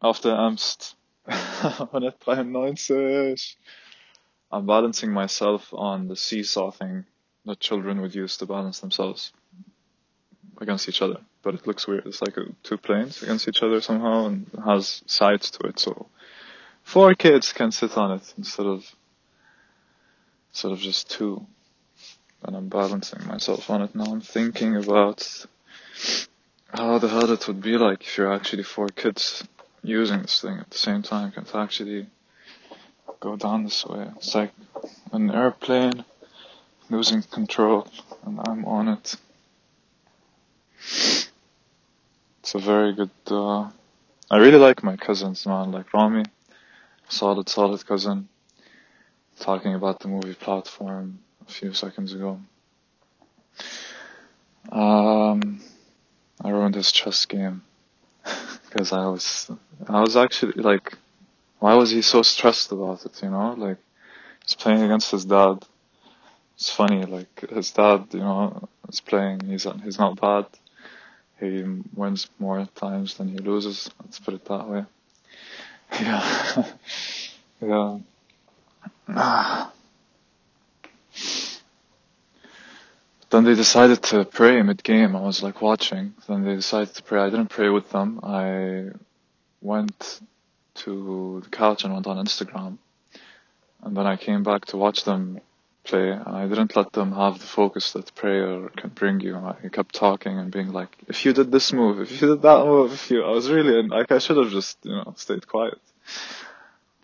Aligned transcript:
auf 0.00 0.20
der 0.20 0.38
Amst 0.38 0.96
193. 1.26 3.56
I'm 4.50 4.66
balancing 4.66 5.12
myself 5.12 5.74
on 5.74 6.08
the 6.08 6.16
seesaw 6.16 6.70
thing 6.70 7.04
that 7.44 7.60
children 7.60 8.00
would 8.00 8.14
use 8.14 8.38
to 8.38 8.46
balance 8.46 8.80
themselves 8.80 9.32
against 10.60 10.88
each 10.88 11.02
other. 11.02 11.20
But 11.42 11.54
it 11.54 11.66
looks 11.66 11.86
weird. 11.86 12.06
It's 12.06 12.22
like 12.22 12.36
a, 12.36 12.46
two 12.62 12.78
planes 12.78 13.22
against 13.22 13.48
each 13.48 13.62
other 13.62 13.80
somehow 13.80 14.26
and 14.26 14.46
has 14.64 15.02
sides 15.06 15.50
to 15.52 15.68
it. 15.68 15.78
So 15.78 16.06
four 16.82 17.14
kids 17.14 17.52
can 17.52 17.72
sit 17.72 17.96
on 17.96 18.12
it 18.12 18.34
instead 18.38 18.66
of 18.66 18.94
instead 20.50 20.72
of 20.72 20.78
just 20.78 21.10
two. 21.10 21.46
And 22.42 22.56
I'm 22.56 22.68
balancing 22.68 23.26
myself 23.26 23.68
on 23.68 23.82
it 23.82 23.94
now. 23.94 24.04
I'm 24.04 24.20
thinking 24.20 24.76
about 24.76 25.46
how 26.72 26.98
the 26.98 27.08
hell 27.08 27.30
it 27.30 27.46
would 27.48 27.60
be 27.60 27.76
like 27.76 28.02
if 28.02 28.16
you're 28.16 28.32
actually 28.32 28.62
four 28.62 28.88
kids 28.88 29.46
using 29.82 30.22
this 30.22 30.40
thing 30.40 30.58
at 30.58 30.70
the 30.70 30.78
same 30.78 31.02
time. 31.02 31.32
Can 31.32 31.44
actually 31.54 32.06
go 33.20 33.36
down 33.36 33.64
this 33.64 33.84
way. 33.86 34.10
It's 34.16 34.34
like 34.34 34.52
an 35.12 35.30
airplane 35.30 36.04
losing 36.90 37.22
control 37.22 37.88
and 38.24 38.40
I'm 38.46 38.64
on 38.64 38.88
it. 38.88 39.16
It's 42.40 42.54
a 42.54 42.58
very 42.58 42.94
good, 42.94 43.10
uh, 43.30 43.70
I 44.30 44.38
really 44.38 44.58
like 44.58 44.82
my 44.82 44.96
cousins, 44.96 45.44
man, 45.46 45.70
like 45.72 45.92
Rami, 45.92 46.24
solid, 47.08 47.48
solid 47.48 47.84
cousin, 47.86 48.28
talking 49.38 49.74
about 49.74 50.00
the 50.00 50.08
movie 50.08 50.34
platform 50.34 51.18
a 51.46 51.50
few 51.50 51.74
seconds 51.74 52.14
ago. 52.14 52.40
Um, 54.70 55.60
I 56.42 56.50
ruined 56.50 56.74
his 56.74 56.92
chess 56.92 57.26
game 57.26 57.62
because 58.68 58.92
I 58.92 59.06
was, 59.06 59.50
I 59.88 60.00
was 60.00 60.16
actually 60.16 60.62
like, 60.62 60.94
why 61.60 61.74
was 61.74 61.90
he 61.90 62.02
so 62.02 62.22
stressed 62.22 62.72
about 62.72 63.04
it? 63.06 63.22
You 63.22 63.30
know, 63.30 63.54
like 63.54 63.78
he's 64.44 64.54
playing 64.54 64.82
against 64.82 65.10
his 65.10 65.24
dad. 65.24 65.64
It's 66.56 66.70
funny, 66.70 67.04
like 67.04 67.48
his 67.50 67.70
dad, 67.70 68.06
you 68.12 68.20
know, 68.20 68.68
is 68.88 69.00
playing. 69.00 69.40
He's 69.46 69.66
he's 69.84 69.98
not 69.98 70.20
bad. 70.20 70.46
He 71.40 71.64
wins 71.94 72.28
more 72.38 72.66
times 72.74 73.14
than 73.14 73.28
he 73.28 73.38
loses. 73.38 73.90
Let's 74.02 74.18
put 74.18 74.34
it 74.34 74.44
that 74.46 74.68
way. 74.68 74.84
Yeah, 76.00 76.64
yeah. 77.62 77.98
Ah. 79.08 79.72
Then 83.30 83.44
they 83.44 83.54
decided 83.54 84.02
to 84.04 84.24
pray 84.24 84.62
mid 84.62 84.82
game. 84.82 85.14
I 85.14 85.20
was 85.20 85.42
like 85.42 85.60
watching. 85.60 86.14
Then 86.26 86.44
they 86.44 86.54
decided 86.54 86.94
to 86.94 87.02
pray. 87.02 87.20
I 87.20 87.30
didn't 87.30 87.50
pray 87.50 87.68
with 87.68 87.90
them. 87.90 88.20
I 88.22 88.88
went 89.60 90.20
to 90.76 91.42
the 91.44 91.50
couch 91.50 91.84
and 91.84 91.92
went 91.92 92.06
on 92.06 92.24
Instagram. 92.24 92.78
And 93.82 93.96
then 93.96 94.06
I 94.06 94.16
came 94.16 94.42
back 94.42 94.64
to 94.66 94.76
watch 94.76 95.04
them 95.04 95.40
play. 95.84 96.12
I 96.12 96.46
didn't 96.46 96.74
let 96.74 96.92
them 96.92 97.12
have 97.12 97.38
the 97.38 97.46
focus 97.46 97.92
that 97.92 98.14
prayer 98.14 98.68
can 98.76 98.90
bring 98.90 99.20
you. 99.20 99.36
I 99.36 99.68
kept 99.68 99.94
talking 99.94 100.38
and 100.38 100.50
being 100.50 100.72
like, 100.72 100.96
if 101.06 101.24
you 101.24 101.32
did 101.32 101.52
this 101.52 101.72
move, 101.72 102.00
if 102.00 102.10
you 102.10 102.28
did 102.28 102.42
that 102.42 102.64
move, 102.64 102.92
if 102.92 103.10
you, 103.10 103.24
I 103.24 103.30
was 103.30 103.50
really, 103.50 103.86
like, 103.86 104.10
I 104.10 104.18
should 104.18 104.36
have 104.36 104.50
just, 104.50 104.78
you 104.82 104.92
know, 104.92 105.14
stayed 105.16 105.46
quiet. 105.46 105.78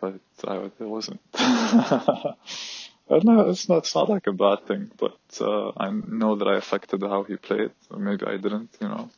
But 0.00 0.20
I, 0.46 0.56
it 0.56 0.72
wasn't. 0.80 1.20
no, 3.10 3.50
it's 3.50 3.68
not, 3.68 3.78
it's 3.78 3.94
not 3.94 4.08
like 4.08 4.26
a 4.26 4.32
bad 4.32 4.66
thing, 4.66 4.90
but, 4.96 5.18
uh, 5.40 5.72
I 5.76 5.90
know 5.90 6.36
that 6.36 6.48
I 6.48 6.56
affected 6.56 7.02
how 7.02 7.24
he 7.24 7.36
played, 7.36 7.70
or 7.90 7.98
maybe 7.98 8.26
I 8.26 8.36
didn't, 8.36 8.70
you 8.80 8.88
know. 8.88 9.10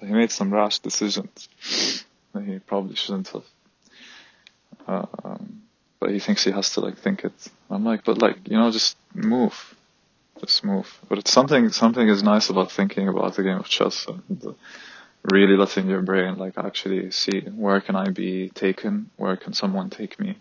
He 0.00 0.06
made 0.06 0.30
some 0.30 0.52
rash 0.52 0.78
decisions 0.78 1.48
that 2.32 2.44
he 2.44 2.58
probably 2.58 2.94
shouldn't 2.94 3.28
have. 3.28 3.44
Uh, 4.86 5.06
um, 5.24 5.62
but 6.00 6.10
he 6.10 6.20
thinks 6.20 6.44
he 6.44 6.52
has 6.52 6.72
to 6.74 6.80
like 6.80 6.96
think 6.98 7.24
it. 7.24 7.32
I'm 7.68 7.84
like, 7.84 8.04
but 8.04 8.18
like, 8.18 8.48
you 8.48 8.56
know, 8.56 8.70
just 8.70 8.96
move. 9.12 9.74
Just 10.40 10.64
move. 10.64 10.98
But 11.08 11.18
it's 11.18 11.32
something, 11.32 11.68
something 11.70 12.08
is 12.08 12.22
nice 12.22 12.48
about 12.48 12.70
thinking 12.70 13.08
about 13.08 13.34
the 13.34 13.42
game 13.42 13.58
of 13.58 13.68
chess 13.68 14.06
and 14.06 14.54
really 15.24 15.56
letting 15.56 15.88
your 15.88 16.02
brain 16.02 16.36
like 16.38 16.56
actually 16.56 17.10
see 17.10 17.40
where 17.40 17.80
can 17.80 17.96
I 17.96 18.10
be 18.10 18.50
taken? 18.50 19.10
Where 19.16 19.36
can 19.36 19.52
someone 19.52 19.90
take 19.90 20.18
me? 20.20 20.38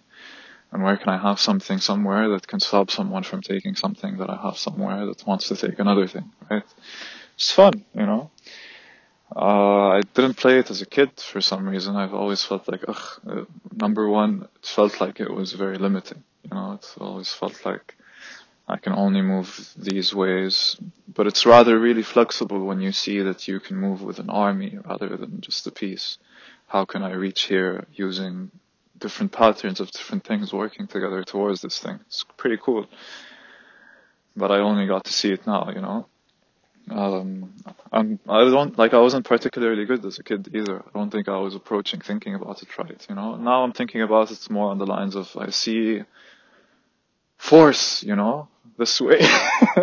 And 0.71 0.83
where 0.83 0.97
can 0.97 1.09
I 1.09 1.17
have 1.17 1.39
something 1.39 1.79
somewhere 1.79 2.29
that 2.29 2.47
can 2.47 2.59
stop 2.59 2.91
someone 2.91 3.23
from 3.23 3.41
taking 3.41 3.75
something 3.75 4.17
that 4.17 4.29
I 4.29 4.35
have 4.35 4.57
somewhere 4.57 5.05
that 5.05 5.25
wants 5.25 5.47
to 5.47 5.55
take 5.55 5.79
another 5.79 6.07
thing, 6.07 6.31
right? 6.49 6.63
It's 7.35 7.51
fun, 7.51 7.85
you 7.95 8.05
know? 8.05 8.31
Uh, 9.35 9.89
I 9.89 10.01
didn't 10.13 10.35
play 10.35 10.59
it 10.59 10.69
as 10.69 10.81
a 10.81 10.85
kid 10.85 11.11
for 11.19 11.41
some 11.41 11.67
reason. 11.67 11.95
I've 11.95 12.13
always 12.13 12.43
felt 12.43 12.67
like, 12.67 12.83
ugh, 12.87 13.21
uh, 13.29 13.45
number 13.75 14.07
one, 14.07 14.47
it 14.55 14.65
felt 14.65 14.99
like 15.01 15.19
it 15.19 15.31
was 15.31 15.53
very 15.53 15.77
limiting. 15.77 16.23
You 16.43 16.51
know, 16.51 16.73
it 16.73 16.95
always 16.99 17.31
felt 17.31 17.65
like 17.65 17.95
I 18.67 18.77
can 18.77 18.93
only 18.93 19.21
move 19.21 19.73
these 19.77 20.13
ways. 20.13 20.77
But 21.13 21.27
it's 21.27 21.45
rather 21.45 21.77
really 21.77 22.03
flexible 22.03 22.65
when 22.65 22.81
you 22.81 22.91
see 22.91 23.21
that 23.21 23.47
you 23.47 23.59
can 23.59 23.77
move 23.77 24.01
with 24.01 24.19
an 24.19 24.29
army 24.29 24.77
rather 24.85 25.15
than 25.15 25.41
just 25.41 25.67
a 25.67 25.71
piece. 25.71 26.17
How 26.67 26.85
can 26.85 27.03
I 27.03 27.13
reach 27.13 27.43
here 27.43 27.85
using 27.93 28.51
different 28.99 29.31
patterns 29.31 29.79
of 29.79 29.91
different 29.91 30.23
things 30.23 30.53
working 30.53 30.87
together 30.87 31.23
towards 31.23 31.61
this 31.61 31.79
thing? 31.79 31.99
It's 32.07 32.25
pretty 32.37 32.57
cool. 32.61 32.87
But 34.35 34.51
I 34.51 34.59
only 34.59 34.87
got 34.87 35.05
to 35.05 35.13
see 35.13 35.31
it 35.31 35.47
now, 35.47 35.69
you 35.73 35.81
know? 35.81 36.07
Um, 36.89 37.53
I'm, 37.91 38.19
I 38.29 38.45
don't, 38.45 38.77
like, 38.77 38.93
I 38.93 38.99
wasn't 38.99 39.25
particularly 39.25 39.85
good 39.85 40.05
as 40.05 40.19
a 40.19 40.23
kid 40.23 40.49
either. 40.53 40.79
I 40.79 40.97
don't 40.97 41.11
think 41.11 41.27
I 41.27 41.37
was 41.37 41.53
approaching 41.53 41.99
thinking 41.99 42.35
about 42.35 42.61
it 42.61 42.77
right, 42.77 43.05
you 43.09 43.15
know? 43.15 43.35
Now 43.35 43.63
I'm 43.63 43.73
thinking 43.73 44.01
about 44.01 44.31
it 44.31 44.49
more 44.49 44.71
on 44.71 44.77
the 44.77 44.85
lines 44.85 45.15
of, 45.15 45.35
I 45.37 45.49
see 45.49 46.03
force, 47.37 48.03
you 48.03 48.15
know, 48.15 48.47
this 48.77 49.01
way 49.01 49.19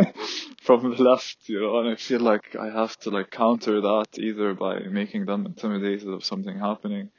from 0.63 0.91
the 0.91 1.03
left, 1.03 1.37
you 1.47 1.61
know, 1.61 1.81
and 1.81 1.91
I 1.91 1.97
feel 1.97 2.21
like 2.21 2.57
I 2.57 2.67
have 2.67 2.97
to 3.01 3.11
like 3.11 3.31
counter 3.31 3.81
that 3.81 4.07
either 4.19 4.55
by 4.55 4.81
making 4.81 5.27
them 5.27 5.47
intimidated 5.47 6.09
of 6.09 6.25
something 6.25 6.59
happening 6.59 7.11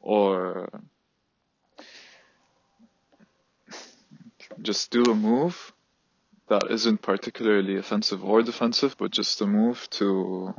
or 0.00 0.68
just 4.62 4.90
do 4.90 5.02
a 5.04 5.14
move 5.14 5.72
that 6.48 6.70
isn't 6.70 7.02
particularly 7.02 7.76
offensive 7.76 8.24
or 8.24 8.42
defensive, 8.42 8.96
but 8.98 9.10
just 9.10 9.40
a 9.40 9.46
move 9.46 9.88
to 9.90 10.54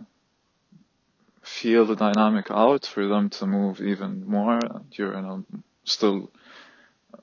feel 1.42 1.86
the 1.86 1.96
dynamic 1.96 2.50
out 2.50 2.86
for 2.86 3.08
them 3.08 3.30
to 3.30 3.46
move 3.46 3.82
even 3.82 4.28
more. 4.28 4.60
You're 4.92 5.14
in 5.14 5.26
a 5.26 5.44
still 5.84 6.32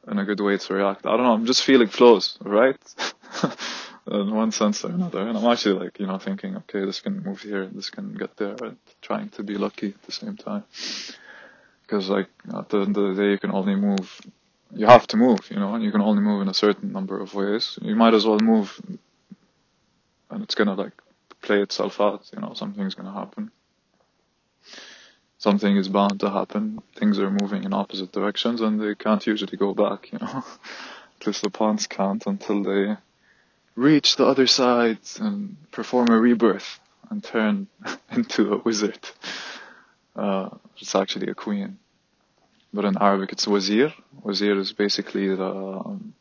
in 0.06 0.18
a 0.18 0.24
good 0.24 0.40
way 0.40 0.58
to 0.58 0.74
react. 0.74 1.06
I 1.06 1.10
don't 1.10 1.22
know. 1.22 1.32
I'm 1.32 1.46
just 1.46 1.62
feeling 1.62 1.88
flows, 1.88 2.36
right? 2.42 2.76
in 4.10 4.34
one 4.34 4.52
sense 4.52 4.84
or 4.84 4.90
another. 4.90 5.26
And 5.26 5.36
I'm 5.36 5.44
actually 5.46 5.84
like, 5.84 5.98
you 5.98 6.06
know, 6.06 6.18
thinking, 6.18 6.56
okay, 6.56 6.84
this 6.84 7.00
can 7.00 7.22
move 7.22 7.42
here, 7.42 7.66
this 7.66 7.90
can 7.90 8.14
get 8.14 8.36
there, 8.36 8.56
and 8.62 8.76
trying 9.02 9.28
to 9.30 9.42
be 9.42 9.56
lucky 9.56 9.88
at 9.88 10.02
the 10.02 10.12
same 10.12 10.36
time. 10.36 10.64
Because 11.82 12.08
like 12.08 12.28
at 12.54 12.68
the 12.68 12.80
end 12.80 12.96
of 12.96 13.16
the 13.16 13.22
day, 13.22 13.30
you 13.30 13.38
can 13.38 13.52
only 13.52 13.74
move 13.74 14.20
you 14.74 14.86
have 14.86 15.06
to 15.08 15.16
move, 15.16 15.50
you 15.50 15.56
know, 15.56 15.74
and 15.74 15.82
you 15.82 15.90
can 15.90 16.00
only 16.00 16.22
move 16.22 16.42
in 16.42 16.48
a 16.48 16.54
certain 16.54 16.92
number 16.92 17.20
of 17.20 17.34
ways. 17.34 17.78
You 17.82 17.96
might 17.96 18.14
as 18.14 18.26
well 18.26 18.38
move 18.38 18.80
and 20.30 20.42
it's 20.42 20.54
gonna 20.54 20.74
like 20.74 20.92
play 21.42 21.62
itself 21.62 22.00
out, 22.00 22.28
you 22.32 22.40
know, 22.40 22.52
something's 22.54 22.94
gonna 22.94 23.12
happen. 23.12 23.50
Something 25.38 25.76
is 25.76 25.88
bound 25.88 26.20
to 26.20 26.30
happen. 26.30 26.82
Things 26.96 27.18
are 27.18 27.30
moving 27.30 27.64
in 27.64 27.72
opposite 27.72 28.12
directions 28.12 28.60
and 28.60 28.80
they 28.80 28.94
can't 28.94 29.24
usually 29.26 29.56
go 29.56 29.72
back, 29.72 30.12
you 30.12 30.18
know. 30.18 30.44
At 31.20 31.26
least 31.26 31.42
the 31.42 31.50
pawns 31.50 31.86
can't 31.86 32.24
until 32.26 32.62
they 32.62 32.96
reach 33.74 34.16
the 34.16 34.26
other 34.26 34.46
side 34.46 34.98
and 35.20 35.56
perform 35.70 36.08
a 36.10 36.18
rebirth 36.18 36.80
and 37.10 37.22
turn 37.22 37.68
into 38.10 38.54
a 38.54 38.58
wizard. 38.58 38.98
Uh, 40.14 40.50
it's 40.76 40.94
actually 40.94 41.28
a 41.28 41.34
queen 41.34 41.78
But 42.73 42.85
in 42.85 42.97
Arabic 42.97 43.31
it's 43.31 43.47
wazir. 43.47 43.93
Wazir 44.23 44.57
is 44.59 44.73
basically 44.73 45.27
the 45.35 45.45
um, 45.45 46.13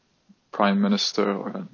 prime 0.50 0.81
minister 0.81 1.32
or 1.32 1.67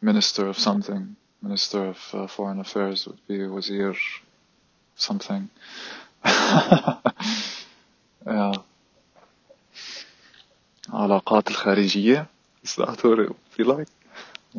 minister 0.00 0.46
of 0.48 0.58
something. 0.58 1.16
Minister 1.42 1.84
of 1.86 1.98
uh, 2.12 2.26
foreign 2.26 2.60
affairs 2.60 3.06
would 3.06 3.20
be 3.28 3.46
wazir 3.46 3.94
something. 4.96 5.50
yeah. 8.26 8.52
علاقات 10.92 11.48
الخارجية 11.50 12.26
is 12.64 12.74
that 12.76 13.04
what 13.04 13.18
it 13.18 13.28
would 13.28 13.36
be 13.56 13.64
like? 13.64 13.88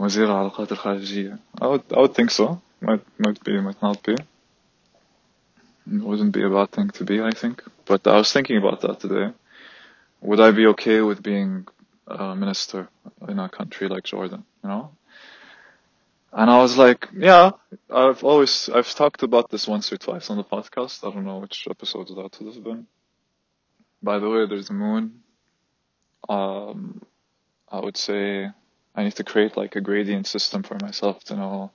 وزير 0.02 0.26
العلاقات 0.26 0.72
الخارجية 0.72 1.40
I 1.62 1.68
would, 1.68 1.82
I 1.96 2.00
would 2.00 2.14
think 2.14 2.32
so 2.32 2.62
might, 2.82 3.02
might 3.18 3.44
be, 3.44 3.60
might 3.60 3.82
not 3.82 4.02
be 4.04 4.16
it 5.87 6.03
wouldn't 6.03 6.33
be 6.33 6.43
a 6.43 6.51
bad 6.51 6.71
thing 6.73 6.91
to 6.91 7.05
be, 7.05 7.21
I 7.21 7.31
think. 7.33 7.63
But 7.87 8.07
I 8.07 8.17
was 8.17 8.33
thinking 8.33 8.57
about 8.57 8.81
that 8.83 9.01
today. 9.01 9.33
Would 10.23 10.41
I 10.41 10.51
be 10.53 10.67
okay 10.69 11.01
with 11.03 11.23
being 11.23 11.67
a 12.07 12.35
minister 12.35 12.89
in 13.29 13.39
a 13.39 13.49
country 13.49 13.89
like 13.89 14.05
Jordan, 14.05 14.45
you 14.63 14.69
know? 14.71 14.91
And 16.33 16.51
I 16.51 16.59
was 16.59 16.77
like, 16.77 17.09
yeah, 17.15 17.53
I've 17.91 18.25
always, 18.25 18.69
I've 18.75 18.93
talked 18.95 19.23
about 19.23 19.51
this 19.51 19.69
once 19.69 19.93
or 19.93 19.97
twice 19.99 20.31
on 20.31 20.37
the 20.37 20.45
podcast. 20.45 21.07
I 21.07 21.13
don't 21.15 21.25
know 21.25 21.39
which 21.39 21.69
episode 21.71 22.09
that 22.09 22.41
would 22.41 22.55
have 22.55 22.65
been. 22.65 22.87
by 24.03 24.19
the 24.19 24.29
way, 24.29 24.47
there's 24.47 24.71
a 24.71 24.75
moon. 24.75 25.23
Um, 26.29 27.03
I 27.71 27.81
would 27.81 27.97
say 27.97 28.49
I 28.95 29.05
need 29.05 29.17
to 29.17 29.25
create 29.25 29.57
like 29.57 29.77
a 29.77 29.81
gradient 29.81 30.27
system 30.27 30.63
for 30.63 30.77
myself 30.81 31.25
to 31.25 31.37
know 31.37 31.73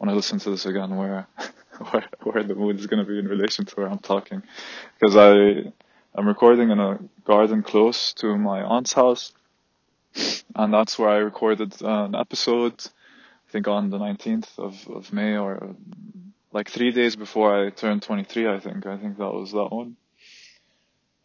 when 0.00 0.08
I 0.08 0.14
listen 0.14 0.38
to 0.38 0.50
this 0.50 0.64
again 0.64 0.96
where 0.96 1.26
where, 1.90 2.04
where 2.22 2.42
the 2.42 2.54
mood 2.54 2.80
is 2.80 2.86
going 2.86 3.04
to 3.04 3.10
be 3.10 3.18
in 3.18 3.28
relation 3.28 3.66
to 3.66 3.74
where 3.76 3.86
I'm 3.86 3.98
talking, 3.98 4.42
because 4.98 5.14
I 5.14 5.70
I'm 6.14 6.26
recording 6.26 6.70
in 6.70 6.80
a 6.80 6.98
garden 7.26 7.62
close 7.62 8.14
to 8.14 8.36
my 8.38 8.62
aunt's 8.62 8.94
house, 8.94 9.32
and 10.56 10.72
that's 10.72 10.98
where 10.98 11.10
I 11.10 11.18
recorded 11.18 11.74
uh, 11.82 12.04
an 12.04 12.14
episode. 12.14 12.82
I 12.82 13.52
think 13.52 13.68
on 13.68 13.90
the 13.90 13.98
19th 13.98 14.58
of, 14.58 14.88
of 14.88 15.12
May 15.12 15.36
or 15.36 15.76
like 16.50 16.70
three 16.70 16.92
days 16.92 17.14
before 17.14 17.54
I 17.54 17.68
turned 17.70 18.02
23. 18.02 18.48
I 18.48 18.58
think 18.58 18.86
I 18.86 18.96
think 18.96 19.18
that 19.18 19.32
was 19.32 19.52
that 19.52 19.68
one. 19.70 19.96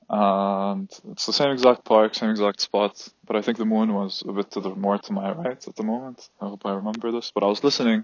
And 0.10 0.92
it's 1.12 1.26
the 1.26 1.34
same 1.34 1.52
exact 1.52 1.86
park, 1.86 2.14
same 2.14 2.30
exact 2.30 2.60
spot, 2.60 3.08
but 3.26 3.38
I 3.38 3.42
think 3.42 3.58
the 3.58 3.66
moon 3.66 3.94
was 3.94 4.22
a 4.28 4.34
bit 4.34 4.52
to 4.52 4.60
the 4.60 4.76
more 4.76 4.98
to 4.98 5.14
my 5.14 5.32
right 5.32 5.68
at 5.68 5.76
the 5.76 5.84
moment. 5.84 6.30
I 6.42 6.50
hope 6.50 6.66
I 6.66 6.74
remember 6.74 7.12
this. 7.12 7.32
But 7.34 7.44
I 7.44 7.48
was 7.48 7.64
listening, 7.64 8.04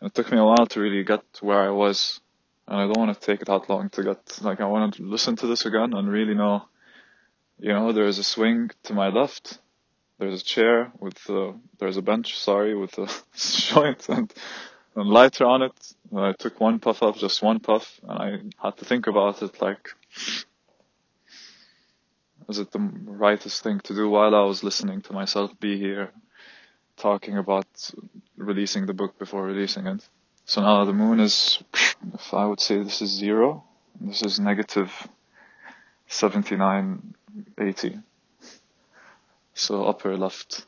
and 0.00 0.10
it 0.10 0.14
took 0.14 0.32
me 0.32 0.38
a 0.38 0.44
while 0.44 0.66
to 0.66 0.80
really 0.80 1.04
get 1.04 1.20
to 1.34 1.44
where 1.44 1.60
I 1.60 1.70
was, 1.70 2.20
and 2.66 2.80
I 2.80 2.84
don't 2.84 2.98
want 2.98 3.14
to 3.14 3.26
take 3.26 3.42
it 3.42 3.46
that 3.46 3.68
long 3.68 3.90
to 3.90 4.02
get 4.02 4.38
like 4.42 4.60
I 4.60 4.66
want 4.66 4.94
to 4.94 5.02
listen 5.02 5.36
to 5.36 5.46
this 5.46 5.66
again 5.66 5.94
and 5.94 6.08
really 6.08 6.34
know. 6.34 6.64
You 7.58 7.74
know, 7.74 7.92
there's 7.92 8.18
a 8.18 8.24
swing 8.24 8.70
to 8.84 8.94
my 8.94 9.08
left. 9.08 9.58
There's 10.18 10.40
a 10.40 10.44
chair 10.44 10.92
with 10.98 11.28
uh, 11.28 11.52
there's 11.78 11.98
a 11.98 12.02
bench, 12.02 12.38
sorry, 12.38 12.74
with 12.74 12.96
a 12.98 13.08
joint 13.36 14.08
and, 14.08 14.32
and 14.96 15.08
lighter 15.08 15.44
on 15.44 15.62
it. 15.62 15.94
And 16.10 16.20
I 16.20 16.32
took 16.32 16.58
one 16.60 16.78
puff 16.78 17.02
up, 17.02 17.16
just 17.16 17.42
one 17.42 17.60
puff, 17.60 18.00
and 18.08 18.18
I 18.18 18.66
had 18.66 18.78
to 18.78 18.84
think 18.84 19.06
about 19.06 19.42
it 19.42 19.60
like 19.60 19.90
is 22.48 22.58
it 22.58 22.72
the 22.72 22.80
rightest 23.04 23.62
thing 23.62 23.78
to 23.80 23.94
do 23.94 24.08
while 24.08 24.34
I 24.34 24.42
was 24.42 24.64
listening 24.64 25.02
to 25.02 25.12
myself 25.12 25.52
be 25.60 25.78
here 25.78 26.10
talking 27.00 27.38
about 27.38 27.66
releasing 28.36 28.86
the 28.86 28.94
book 28.94 29.18
before 29.18 29.44
releasing 29.44 29.86
it? 29.86 30.06
So 30.44 30.60
now 30.62 30.84
the 30.84 30.92
moon 30.92 31.20
is, 31.20 31.62
if 32.14 32.34
I 32.34 32.44
would 32.46 32.60
say 32.60 32.82
this 32.82 33.02
is 33.02 33.10
zero, 33.10 33.64
this 34.00 34.22
is 34.22 34.38
negative 34.40 35.08
7980. 36.08 37.98
So 39.54 39.84
upper 39.84 40.16
left, 40.16 40.66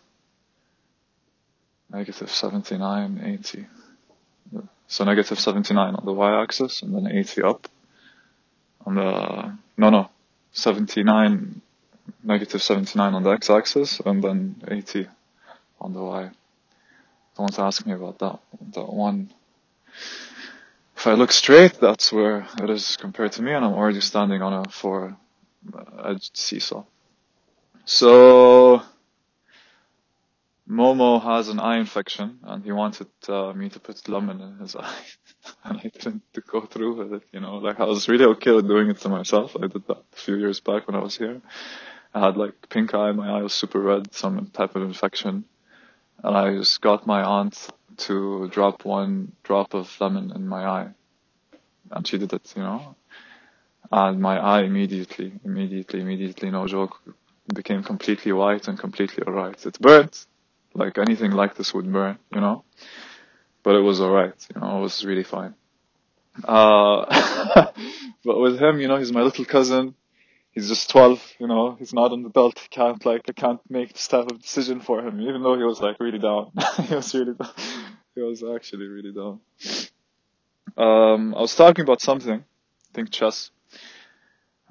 negative 1.91 2.31
7980. 2.31 3.67
So 4.87 5.05
negative 5.05 5.41
79 5.41 5.95
on 5.95 6.05
the 6.05 6.13
y-axis 6.13 6.83
and 6.83 6.95
then 6.95 7.07
80 7.07 7.43
up 7.43 7.69
on 8.85 8.95
the, 8.97 9.57
no, 9.77 9.91
no, 9.91 10.11
79 10.53 11.61
negative 12.23 12.63
79 12.63 13.15
on 13.15 13.23
the 13.23 13.31
x-axis 13.31 14.01
and 14.01 14.23
then 14.23 14.63
80 14.69 15.09
on 15.83 15.93
the 15.93 16.03
y. 16.03 16.31
Don't 17.37 17.59
ask 17.59 17.85
me 17.87 17.93
about 17.93 18.19
that, 18.21 18.39
that 18.75 18.93
one. 18.93 19.33
If 20.97 21.07
I 21.07 21.15
look 21.15 21.33
straight, 21.33 21.81
that's 21.81 22.13
where 22.13 22.47
it 22.63 22.71
is 22.71 22.97
compared 22.97 23.33
to 23.33 23.43
me 23.43 23.53
and 23.53 23.65
I'm 23.65 23.73
already 23.73 24.01
standing 24.01 24.41
on 24.43 24.53
a 24.53 24.69
four 24.71 25.17
edged 26.05 26.37
seesaw. 26.37 26.85
So, 27.85 28.83
Momo 30.71 31.21
has 31.21 31.49
an 31.49 31.59
eye 31.59 31.79
infection 31.79 32.39
and 32.45 32.65
he 32.65 32.71
wanted 32.71 33.09
uh, 33.29 33.53
me 33.53 33.69
to 33.71 33.81
put 33.81 34.09
lemon 34.09 34.41
in 34.41 34.59
his 34.59 34.77
eye 34.85 35.05
and 35.65 35.79
I 35.79 35.83
didn't 35.83 36.23
go 36.47 36.61
through 36.61 36.95
with 36.95 37.13
it, 37.15 37.23
you 37.33 37.41
know, 37.41 37.57
like 37.57 37.81
I 37.81 37.85
was 37.85 38.09
really 38.09 38.27
okay 38.27 38.53
with 38.53 38.69
doing 38.69 38.89
it 38.89 38.99
to 39.01 39.09
myself. 39.09 39.57
I 39.57 39.67
did 39.67 39.87
that 39.89 40.03
a 40.13 40.17
few 40.17 40.37
years 40.37 40.61
back 40.61 40.87
when 40.87 40.95
I 40.95 41.01
was 41.03 41.17
here. 41.17 41.41
I 42.15 42.21
had 42.21 42.37
like 42.37 42.69
pink 42.69 42.95
eye, 42.95 43.13
my 43.13 43.29
eye 43.39 43.43
was 43.43 43.55
super 43.55 43.81
red, 43.81 44.15
some 44.15 44.47
type 44.53 44.77
of 44.77 44.83
infection. 44.83 45.45
And 46.23 46.37
I 46.37 46.55
just 46.55 46.81
got 46.81 47.07
my 47.07 47.23
aunt 47.23 47.69
to 47.99 48.49
drop 48.49 48.85
one 48.85 49.33
drop 49.43 49.75
of 49.75 49.95
lemon 50.01 50.33
in 50.35 50.47
my 50.47 50.65
eye. 50.65 50.89
And 51.91 52.07
she 52.07 52.19
did 52.19 52.33
it, 52.33 52.53
you 52.57 52.63
know. 52.63 52.95
And 53.91 54.21
my 54.21 54.39
eye 54.39 54.63
immediately, 54.63 55.33
immediately, 55.45 56.01
immediately, 56.01 56.51
no 56.51 56.67
joke, 56.67 57.01
became 57.53 57.83
completely 57.83 58.33
white 58.33 58.69
and 58.69 58.79
completely 58.79 59.25
alright. 59.25 59.65
It 59.67 59.79
burnt, 59.81 60.27
like 60.75 60.97
anything 60.97 61.33
like 61.33 61.57
this 61.57 61.75
would 61.75 61.93
burn, 61.93 62.19
you 62.35 62.41
know. 62.41 62.65
But 63.63 63.75
it 63.77 63.81
was 63.81 64.01
alright, 64.01 64.35
you 64.55 64.61
know, 64.61 64.79
it 64.79 64.81
was 64.81 65.05
really 65.05 65.25
fine. 65.25 65.55
Uh, 66.45 67.05
but 68.25 68.41
with 68.41 68.59
him, 68.59 68.81
you 68.81 68.89
know, 68.89 68.97
he's 68.97 69.13
my 69.13 69.23
little 69.23 69.45
cousin 69.45 69.95
he's 70.53 70.69
just 70.69 70.91
12, 70.91 71.35
you 71.41 71.47
know, 71.49 71.77
he's 71.79 71.93
not 71.93 72.13
an 72.13 72.25
adult. 72.25 72.59
He 72.59 72.69
can't 72.69 73.05
like, 73.05 73.23
I 73.29 73.33
can't 73.33 73.61
make 73.69 73.93
this 73.93 74.07
type 74.07 74.31
of 74.31 74.41
decision 74.41 74.81
for 74.81 75.01
him, 75.01 75.21
even 75.21 75.43
though 75.43 75.57
he 75.57 75.65
was 75.65 75.81
like 75.81 75.99
really 75.99 76.19
down. 76.19 76.53
he 76.87 76.95
was 76.95 77.15
really 77.15 77.35
down. 77.35 77.51
He 78.15 78.21
was 78.21 78.45
actually 78.45 78.87
really 78.87 79.13
down. 79.13 79.41
Um, 80.77 81.35
I 81.35 81.41
was 81.41 81.55
talking 81.55 81.83
about 81.83 82.01
something, 82.01 82.41
I 82.41 82.95
think 82.95 83.11
chess, 83.11 83.51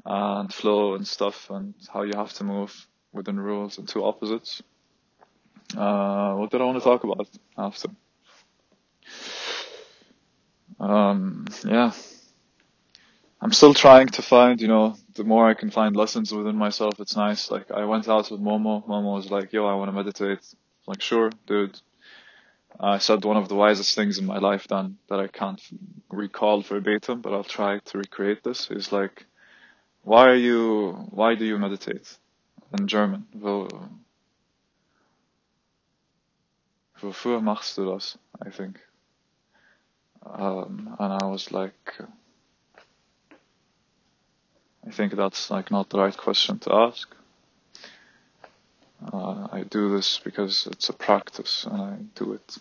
and 0.06 0.54
flow 0.54 0.96
and 0.96 1.08
stuff, 1.08 1.50
and 1.50 1.74
how 1.92 2.04
you 2.04 2.14
have 2.16 2.34
to 2.34 2.44
move 2.44 2.88
within 3.12 3.40
rules 3.40 3.78
and 3.78 3.88
two 3.88 4.04
opposites. 4.04 4.62
Uh, 5.76 6.34
what 6.36 6.52
did 6.52 6.62
I 6.62 6.66
want 6.66 6.78
to 6.78 6.84
talk 6.84 7.04
about 7.04 7.28
after? 7.58 7.90
Um, 10.80 11.46
yeah. 11.66 11.92
I'm 13.42 13.52
still 13.52 13.74
trying 13.74 14.08
to 14.08 14.22
find, 14.22 14.62
you 14.62 14.68
know, 14.68 14.96
the 15.16 15.24
more 15.24 15.50
I 15.50 15.56
can 15.56 15.72
find 15.72 15.96
lessons 15.96 16.32
within 16.32 16.56
myself, 16.56 17.00
it's 17.00 17.16
nice. 17.16 17.50
Like 17.50 17.72
I 17.72 17.86
went 17.86 18.08
out 18.08 18.30
with 18.30 18.40
Momo. 18.40 18.86
Momo 18.88 19.16
was 19.16 19.32
like, 19.32 19.52
yo, 19.52 19.66
I 19.66 19.74
want 19.74 19.90
to 19.90 19.94
meditate. 19.94 20.38
I'm 20.38 20.58
like, 20.86 21.02
sure, 21.02 21.32
dude. 21.48 21.80
I 22.80 23.00
said 23.00 23.26
one 23.26 23.38
of 23.38 23.50
the 23.50 23.56
wisest 23.56 23.96
things 23.96 24.20
in 24.20 24.26
my 24.26 24.38
life 24.38 24.68
then 24.68 24.98
that 25.10 25.20
I 25.20 25.28
can't 25.28 25.62
recall 26.10 26.62
verbatim, 26.62 27.22
but 27.22 27.34
I'll 27.34 27.44
try 27.44 27.80
to 27.80 27.98
recreate 27.98 28.44
this 28.44 28.70
is 28.70 28.92
like, 28.92 29.26
why 30.04 30.28
are 30.28 30.36
you, 30.36 31.08
why 31.10 31.36
do 31.36 31.46
you 31.46 31.58
meditate? 31.58 32.18
In 32.78 32.88
German. 32.88 33.26
Wo, 33.34 33.68
wofür 37.02 37.42
machst 37.42 37.76
du 37.76 37.86
das? 37.86 38.18
I 38.40 38.50
think. 38.50 38.80
Um, 40.26 40.96
and 41.00 41.14
I 41.22 41.26
was 41.26 41.52
like, 41.52 41.98
I 44.86 44.92
think 44.92 45.14
that's 45.16 45.52
like 45.52 45.72
not 45.72 45.90
the 45.90 46.00
right 46.00 46.16
question 46.16 46.60
to 46.60 46.74
ask. 46.74 47.14
Uh, 49.14 49.48
I 49.52 49.64
do 49.64 49.96
this 49.96 50.20
because 50.24 50.68
it's 50.72 50.90
a 50.90 50.94
practice 50.94 51.66
and 51.66 51.82
I 51.82 51.96
do 52.16 52.34
it. 52.34 52.58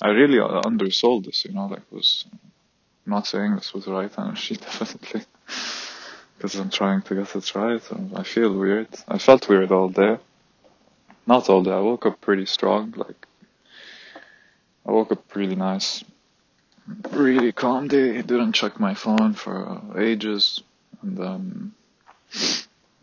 I 0.00 0.08
really 0.10 0.38
undersold 0.38 1.24
this, 1.24 1.44
you 1.44 1.52
know, 1.52 1.66
like 1.66 1.82
was 1.90 2.24
I'm 2.32 3.12
not 3.12 3.26
saying 3.26 3.54
this 3.56 3.72
with 3.72 3.84
the 3.84 3.92
right 3.92 4.12
energy, 4.18 4.56
definitely. 4.60 5.22
Because 6.36 6.54
I'm 6.56 6.70
trying 6.70 7.02
to 7.02 7.14
get 7.14 7.34
it 7.34 7.54
right 7.54 7.90
and 7.90 8.16
I 8.16 8.22
feel 8.22 8.56
weird. 8.56 8.88
I 9.08 9.18
felt 9.18 9.48
weird 9.48 9.72
all 9.72 9.88
day. 9.88 10.18
Not 11.26 11.48
all 11.48 11.62
day, 11.62 11.72
I 11.72 11.80
woke 11.80 12.06
up 12.06 12.20
pretty 12.20 12.46
strong, 12.46 12.94
like 12.96 13.26
I 14.86 14.92
woke 14.92 15.12
up 15.12 15.34
really 15.34 15.56
nice. 15.56 16.04
Really 17.10 17.52
calm 17.52 17.88
day, 17.88 18.22
didn't 18.22 18.52
check 18.52 18.80
my 18.80 18.94
phone 18.94 19.34
for 19.34 19.82
ages 19.98 20.62
and 21.02 21.16
then 21.16 21.72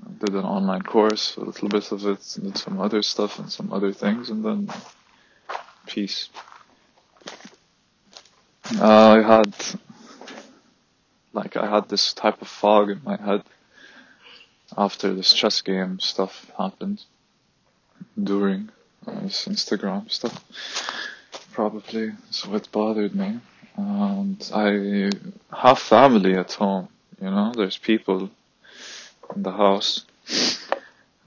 I 0.05 0.25
did 0.25 0.35
an 0.35 0.45
online 0.45 0.83
course, 0.83 1.35
a 1.37 1.41
little 1.41 1.69
bit 1.69 1.91
of 1.91 2.05
it, 2.05 2.37
and 2.37 2.45
did 2.45 2.57
some 2.57 2.79
other 2.79 3.01
stuff 3.01 3.39
and 3.39 3.51
some 3.51 3.71
other 3.73 3.93
things, 3.93 4.29
and 4.29 4.43
then 4.43 4.69
peace. 5.87 6.29
Uh, 8.79 9.19
I 9.19 9.21
had, 9.21 9.55
like, 11.33 11.55
I 11.55 11.69
had 11.69 11.87
this 11.89 12.13
type 12.13 12.41
of 12.41 12.47
fog 12.47 12.89
in 12.89 13.01
my 13.03 13.15
head 13.15 13.43
after 14.77 15.13
this 15.13 15.33
chess 15.33 15.61
game 15.61 15.99
stuff 15.99 16.51
happened 16.57 17.03
during 18.21 18.69
uh, 19.07 19.21
this 19.21 19.47
Instagram 19.47 20.09
stuff. 20.11 20.43
Probably, 21.51 22.11
so 22.31 22.53
it 22.55 22.69
bothered 22.71 23.15
me. 23.15 23.39
And 23.77 24.51
I 24.53 25.11
have 25.55 25.79
family 25.79 26.35
at 26.35 26.53
home 26.53 26.89
you 27.21 27.29
know, 27.29 27.51
there's 27.55 27.77
people 27.77 28.29
in 29.35 29.43
the 29.43 29.51
house. 29.51 30.05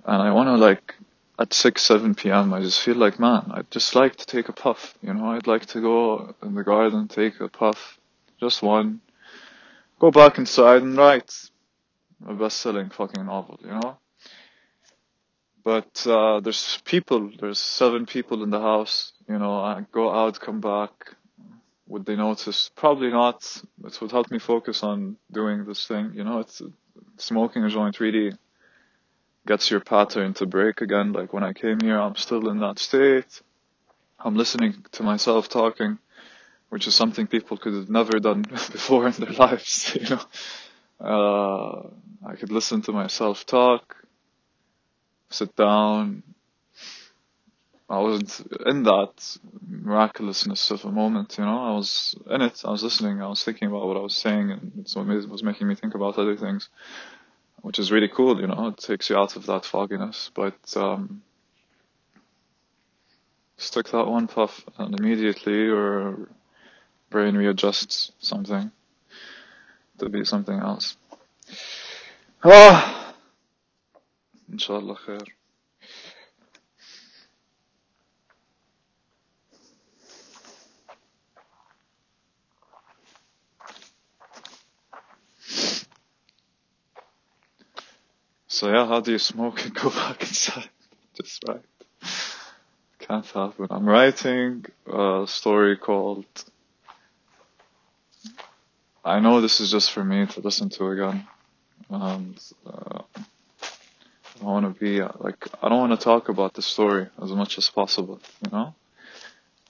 And 0.04 0.22
I 0.22 0.30
wanna 0.32 0.56
like, 0.56 0.94
at 1.38 1.52
6, 1.54 1.80
7 1.80 2.14
p.m., 2.14 2.52
I 2.52 2.60
just 2.60 2.80
feel 2.80 2.96
like, 2.96 3.20
man, 3.20 3.50
I'd 3.52 3.70
just 3.70 3.94
like 3.94 4.16
to 4.16 4.26
take 4.26 4.48
a 4.48 4.52
puff, 4.52 4.94
you 5.02 5.14
know, 5.14 5.30
I'd 5.30 5.46
like 5.46 5.66
to 5.66 5.80
go 5.80 6.34
in 6.42 6.54
the 6.54 6.64
garden, 6.64 7.08
take 7.08 7.40
a 7.40 7.48
puff, 7.48 7.98
just 8.40 8.62
one, 8.62 9.00
go 10.00 10.10
back 10.10 10.38
inside 10.38 10.82
and 10.82 10.96
write 10.96 11.32
a 12.26 12.34
best-selling 12.34 12.90
fucking 12.90 13.26
novel, 13.26 13.60
you 13.62 13.70
know? 13.70 13.98
But, 15.62 16.06
uh, 16.06 16.40
there's 16.40 16.80
people, 16.84 17.30
there's 17.38 17.58
seven 17.58 18.06
people 18.06 18.42
in 18.42 18.50
the 18.50 18.60
house, 18.60 19.12
you 19.28 19.38
know, 19.38 19.60
I 19.60 19.84
go 19.92 20.12
out, 20.12 20.40
come 20.40 20.60
back, 20.60 21.14
would 21.88 22.06
they 22.06 22.16
notice? 22.16 22.70
Probably 22.76 23.10
not. 23.10 23.62
It 23.84 24.00
would 24.00 24.12
help 24.12 24.30
me 24.30 24.38
focus 24.38 24.82
on 24.82 25.16
doing 25.32 25.64
this 25.64 25.86
thing. 25.86 26.12
You 26.14 26.24
know, 26.24 26.40
it's 26.40 26.62
smoking 27.16 27.64
a 27.64 27.70
joint 27.70 28.00
really 28.00 28.32
gets 29.46 29.70
your 29.70 29.80
pattern 29.80 30.34
to 30.34 30.46
break 30.46 30.80
again. 30.82 31.12
Like 31.12 31.32
when 31.32 31.42
I 31.44 31.52
came 31.54 31.80
here, 31.80 31.98
I'm 31.98 32.16
still 32.16 32.48
in 32.50 32.60
that 32.60 32.78
state. 32.78 33.42
I'm 34.18 34.36
listening 34.36 34.84
to 34.92 35.02
myself 35.02 35.48
talking, 35.48 35.98
which 36.70 36.86
is 36.86 36.94
something 36.94 37.26
people 37.26 37.56
could 37.56 37.74
have 37.74 37.90
never 37.90 38.18
done 38.18 38.42
before 38.72 39.06
in 39.06 39.12
their 39.14 39.32
lives, 39.46 39.96
you 40.00 40.08
know. 40.10 40.22
Uh, 41.00 41.88
I 42.26 42.34
could 42.36 42.52
listen 42.52 42.82
to 42.82 42.92
myself 42.92 43.46
talk, 43.46 43.96
sit 45.30 45.54
down. 45.56 46.22
I 47.90 47.98
wasn't 48.00 48.40
in 48.66 48.82
that 48.82 49.38
miraculousness 49.66 50.70
of 50.70 50.84
a 50.84 50.92
moment, 50.92 51.38
you 51.38 51.44
know. 51.44 51.58
I 51.58 51.72
was 51.74 52.14
in 52.28 52.42
it. 52.42 52.62
I 52.64 52.70
was 52.70 52.82
listening. 52.82 53.22
I 53.22 53.28
was 53.28 53.42
thinking 53.42 53.68
about 53.68 53.86
what 53.86 53.96
I 53.96 54.00
was 54.00 54.14
saying, 54.14 54.50
and 54.50 54.72
it's 54.80 54.94
what 54.94 55.06
was 55.06 55.42
making 55.42 55.66
me 55.68 55.74
think 55.74 55.94
about 55.94 56.18
other 56.18 56.36
things, 56.36 56.68
which 57.62 57.78
is 57.78 57.90
really 57.90 58.08
cool, 58.08 58.40
you 58.40 58.46
know. 58.46 58.68
It 58.68 58.76
takes 58.76 59.08
you 59.08 59.16
out 59.16 59.36
of 59.36 59.46
that 59.46 59.64
fogginess. 59.64 60.30
But 60.34 60.58
um, 60.76 61.22
took 63.56 63.90
that 63.90 64.06
one 64.06 64.28
puff, 64.28 64.64
and 64.76 64.98
immediately 64.98 65.54
your 65.54 66.28
brain 67.10 67.36
readjusts 67.36 68.12
something 68.18 68.70
to 69.98 70.08
be 70.10 70.24
something 70.24 70.58
else. 70.58 70.96
Ah, 72.44 73.14
inshallah 74.50 74.96
khair. 75.06 75.26
So 88.58 88.68
yeah, 88.72 88.88
how 88.88 88.98
do 88.98 89.12
you 89.12 89.20
smoke 89.20 89.64
and 89.64 89.72
go 89.72 89.88
back 89.88 90.20
inside? 90.20 90.68
Just 91.14 91.44
right. 91.46 91.60
Can't 92.98 93.24
happen. 93.26 93.68
I'm 93.70 93.88
writing 93.88 94.64
a 94.92 95.26
story 95.28 95.76
called 95.76 96.26
I 99.04 99.20
know 99.20 99.40
this 99.40 99.60
is 99.60 99.70
just 99.70 99.92
for 99.92 100.02
me 100.02 100.26
to 100.26 100.40
listen 100.40 100.70
to 100.70 100.88
again. 100.88 101.24
And 101.88 102.36
uh, 102.66 103.02
I 104.40 104.44
want 104.44 104.64
to 104.66 104.80
be 104.84 105.02
like 105.02 105.46
I 105.62 105.68
don't 105.68 105.78
want 105.88 105.92
to 106.00 106.04
talk 106.04 106.28
about 106.28 106.54
the 106.54 106.62
story 106.62 107.06
as 107.22 107.30
much 107.30 107.58
as 107.58 107.70
possible, 107.70 108.18
you 108.44 108.50
know. 108.50 108.74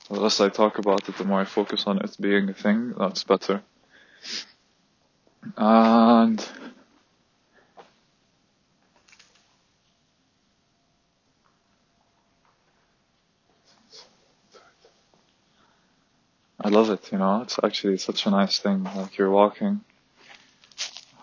The 0.09 0.19
less 0.19 0.41
I 0.41 0.49
talk 0.49 0.79
about 0.79 1.07
it, 1.07 1.19
the 1.19 1.25
more 1.25 1.43
I 1.43 1.45
focus 1.45 1.85
on 1.87 1.99
it 1.99 2.17
being 2.19 2.49
a 2.49 2.55
thing. 2.55 2.95
That's 2.99 3.23
better. 3.23 3.61
And 5.59 6.43
I 16.61 16.71
love 16.71 16.91
it, 16.91 17.08
you 17.19 17.25
know, 17.25 17.43
it's 17.43 17.59
actually 17.65 17.99
such 17.99 18.27
a 18.27 18.31
nice 18.31 18.61
thing. 18.61 18.85
Like 18.85 19.19
you're 19.19 19.33
walking 19.33 19.81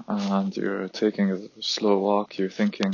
and 0.09 0.57
you're 0.57 0.89
taking 0.89 1.31
a 1.31 1.39
slow 1.61 1.99
walk, 1.99 2.37
you're 2.37 2.49
thinking, 2.49 2.93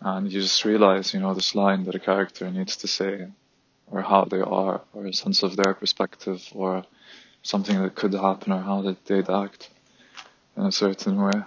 and 0.00 0.32
you 0.32 0.40
just 0.40 0.64
realize, 0.64 1.12
you 1.12 1.20
know, 1.20 1.34
this 1.34 1.54
line 1.54 1.84
that 1.84 1.94
a 1.94 1.98
character 1.98 2.50
needs 2.50 2.78
to 2.78 2.88
say, 2.88 3.26
or 3.90 4.00
how 4.00 4.24
they 4.24 4.40
are, 4.40 4.80
or 4.94 5.04
a 5.04 5.12
sense 5.12 5.42
of 5.42 5.54
their 5.54 5.74
perspective, 5.74 6.42
or 6.54 6.82
something 7.42 7.78
that 7.82 7.94
could 7.94 8.14
happen, 8.14 8.52
or 8.52 8.62
how 8.62 8.80
they'd 9.04 9.28
act 9.28 9.68
in 10.56 10.64
a 10.64 10.72
certain 10.72 11.20
way. 11.20 11.42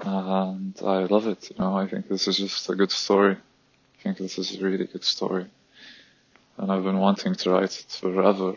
And 0.00 0.74
I 0.82 1.04
love 1.04 1.26
it, 1.26 1.50
you 1.50 1.56
know, 1.58 1.76
I 1.76 1.86
think 1.86 2.08
this 2.08 2.28
is 2.28 2.38
just 2.38 2.70
a 2.70 2.74
good 2.74 2.92
story. 2.92 3.36
I 3.36 4.02
think 4.02 4.16
this 4.16 4.38
is 4.38 4.58
a 4.58 4.64
really 4.64 4.86
good 4.86 5.04
story 5.04 5.48
and 6.58 6.72
I've 6.72 6.82
been 6.82 6.98
wanting 6.98 7.34
to 7.36 7.50
write 7.50 7.78
it 7.78 7.98
forever. 8.00 8.54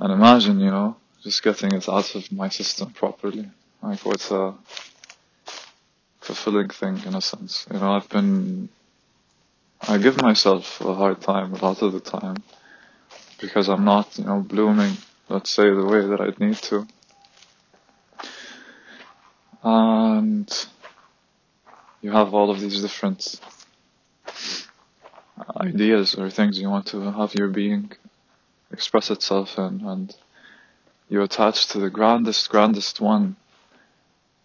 And 0.00 0.12
imagine, 0.12 0.60
you 0.60 0.70
know, 0.70 0.96
just 1.22 1.42
getting 1.42 1.72
it 1.72 1.88
out 1.88 2.14
of 2.14 2.30
my 2.32 2.48
system 2.48 2.90
properly. 2.90 3.48
Like 3.82 4.04
what 4.04 4.30
a 4.30 4.54
fulfilling 6.20 6.68
thing 6.68 7.00
in 7.06 7.14
a 7.14 7.20
sense. 7.20 7.66
You 7.72 7.78
know, 7.78 7.92
I've 7.92 8.08
been, 8.08 8.68
I 9.82 9.98
give 9.98 10.20
myself 10.20 10.80
a 10.80 10.94
hard 10.94 11.20
time 11.20 11.54
a 11.54 11.64
lot 11.64 11.80
of 11.82 11.92
the 11.92 12.00
time 12.00 12.42
because 13.40 13.68
I'm 13.68 13.84
not, 13.84 14.18
you 14.18 14.24
know, 14.24 14.40
blooming, 14.40 14.96
let's 15.28 15.50
say, 15.50 15.70
the 15.70 15.84
way 15.84 16.06
that 16.06 16.20
I'd 16.20 16.40
need 16.40 16.56
to. 16.56 16.86
And 19.62 20.66
you 22.02 22.10
have 22.10 22.34
all 22.34 22.50
of 22.50 22.60
these 22.60 22.82
different 22.82 23.40
ideas 25.56 26.14
or 26.14 26.30
things 26.30 26.58
you 26.58 26.70
want 26.70 26.86
to 26.86 27.00
have 27.12 27.34
your 27.34 27.48
being 27.48 27.92
express 28.72 29.10
itself 29.10 29.58
in 29.58 29.82
and 29.86 30.14
you 31.08 31.22
attach 31.22 31.68
to 31.68 31.78
the 31.78 31.90
grandest, 31.90 32.50
grandest 32.50 33.00
one, 33.00 33.36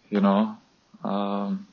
you 0.08 0.20
know, 0.20 0.56
um, 1.02 1.66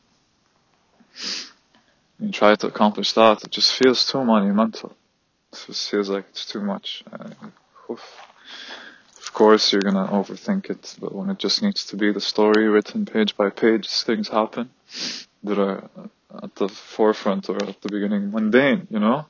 you 2.19 2.31
try 2.31 2.55
to 2.55 2.67
accomplish 2.67 3.13
that, 3.13 3.43
it 3.43 3.51
just 3.51 3.73
feels 3.73 4.05
too 4.05 4.23
monumental. 4.23 4.95
It 5.51 5.63
just 5.67 5.89
feels 5.89 6.09
like 6.09 6.25
it's 6.29 6.45
too 6.45 6.61
much. 6.61 7.03
Uh, 7.11 7.29
of 7.89 9.33
course, 9.33 9.71
you're 9.71 9.81
gonna 9.81 10.07
overthink 10.07 10.69
it, 10.69 10.95
but 10.99 11.13
when 11.13 11.29
it 11.29 11.37
just 11.37 11.61
needs 11.61 11.85
to 11.85 11.95
be 11.95 12.11
the 12.11 12.21
story 12.21 12.67
written 12.67 13.05
page 13.05 13.37
by 13.37 13.49
page, 13.49 13.87
things 13.87 14.29
happen 14.29 14.69
that 15.43 15.59
are 15.59 15.89
at 16.43 16.55
the 16.55 16.67
forefront 16.67 17.49
or 17.49 17.55
at 17.63 17.81
the 17.81 17.89
beginning 17.89 18.31
mundane, 18.31 18.87
you 18.89 18.99
know? 18.99 19.25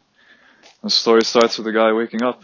The 0.84 0.90
story 0.90 1.24
starts 1.24 1.58
with 1.58 1.68
a 1.68 1.72
guy 1.72 1.94
waking 1.94 2.24
up 2.24 2.44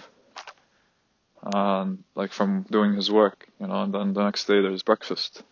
and 1.41 2.03
like 2.15 2.31
from 2.31 2.63
doing 2.71 2.93
his 2.93 3.11
work, 3.11 3.47
you 3.59 3.67
know, 3.67 3.83
and 3.83 3.93
then 3.93 4.13
the 4.13 4.23
next 4.23 4.45
day 4.45 4.61
there's 4.61 4.83
breakfast. 4.83 5.43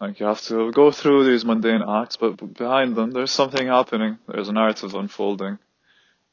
Like 0.00 0.20
you 0.20 0.26
have 0.26 0.42
to 0.42 0.72
go 0.72 0.90
through 0.90 1.24
these 1.24 1.44
mundane 1.44 1.82
acts, 1.82 2.16
but 2.16 2.54
behind 2.54 2.96
them 2.96 3.12
there's 3.12 3.30
something 3.30 3.66
happening. 3.66 4.18
There's 4.28 4.48
a 4.48 4.52
narrative 4.52 4.94
unfolding 4.94 5.58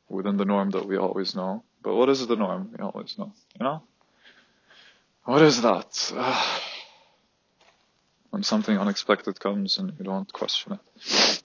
within 0.10 0.38
the 0.38 0.46
norm 0.46 0.72
that 0.72 0.88
we 0.88 0.98
always 0.98 1.36
know. 1.36 1.64
But 1.82 1.96
what 1.96 2.10
is 2.10 2.26
the 2.28 2.36
norm 2.36 2.70
we 2.78 2.84
always 2.84 3.18
know, 3.18 3.32
you 3.60 3.64
know? 3.64 3.84
What 5.26 5.42
is 5.42 5.62
that? 5.62 6.12
Ah. 6.16 6.62
when 8.32 8.42
something 8.42 8.78
unexpected 8.80 9.40
comes 9.40 9.78
and 9.78 9.94
you 10.00 10.04
don't 10.04 10.34
question 10.34 10.74
it. 10.74 11.43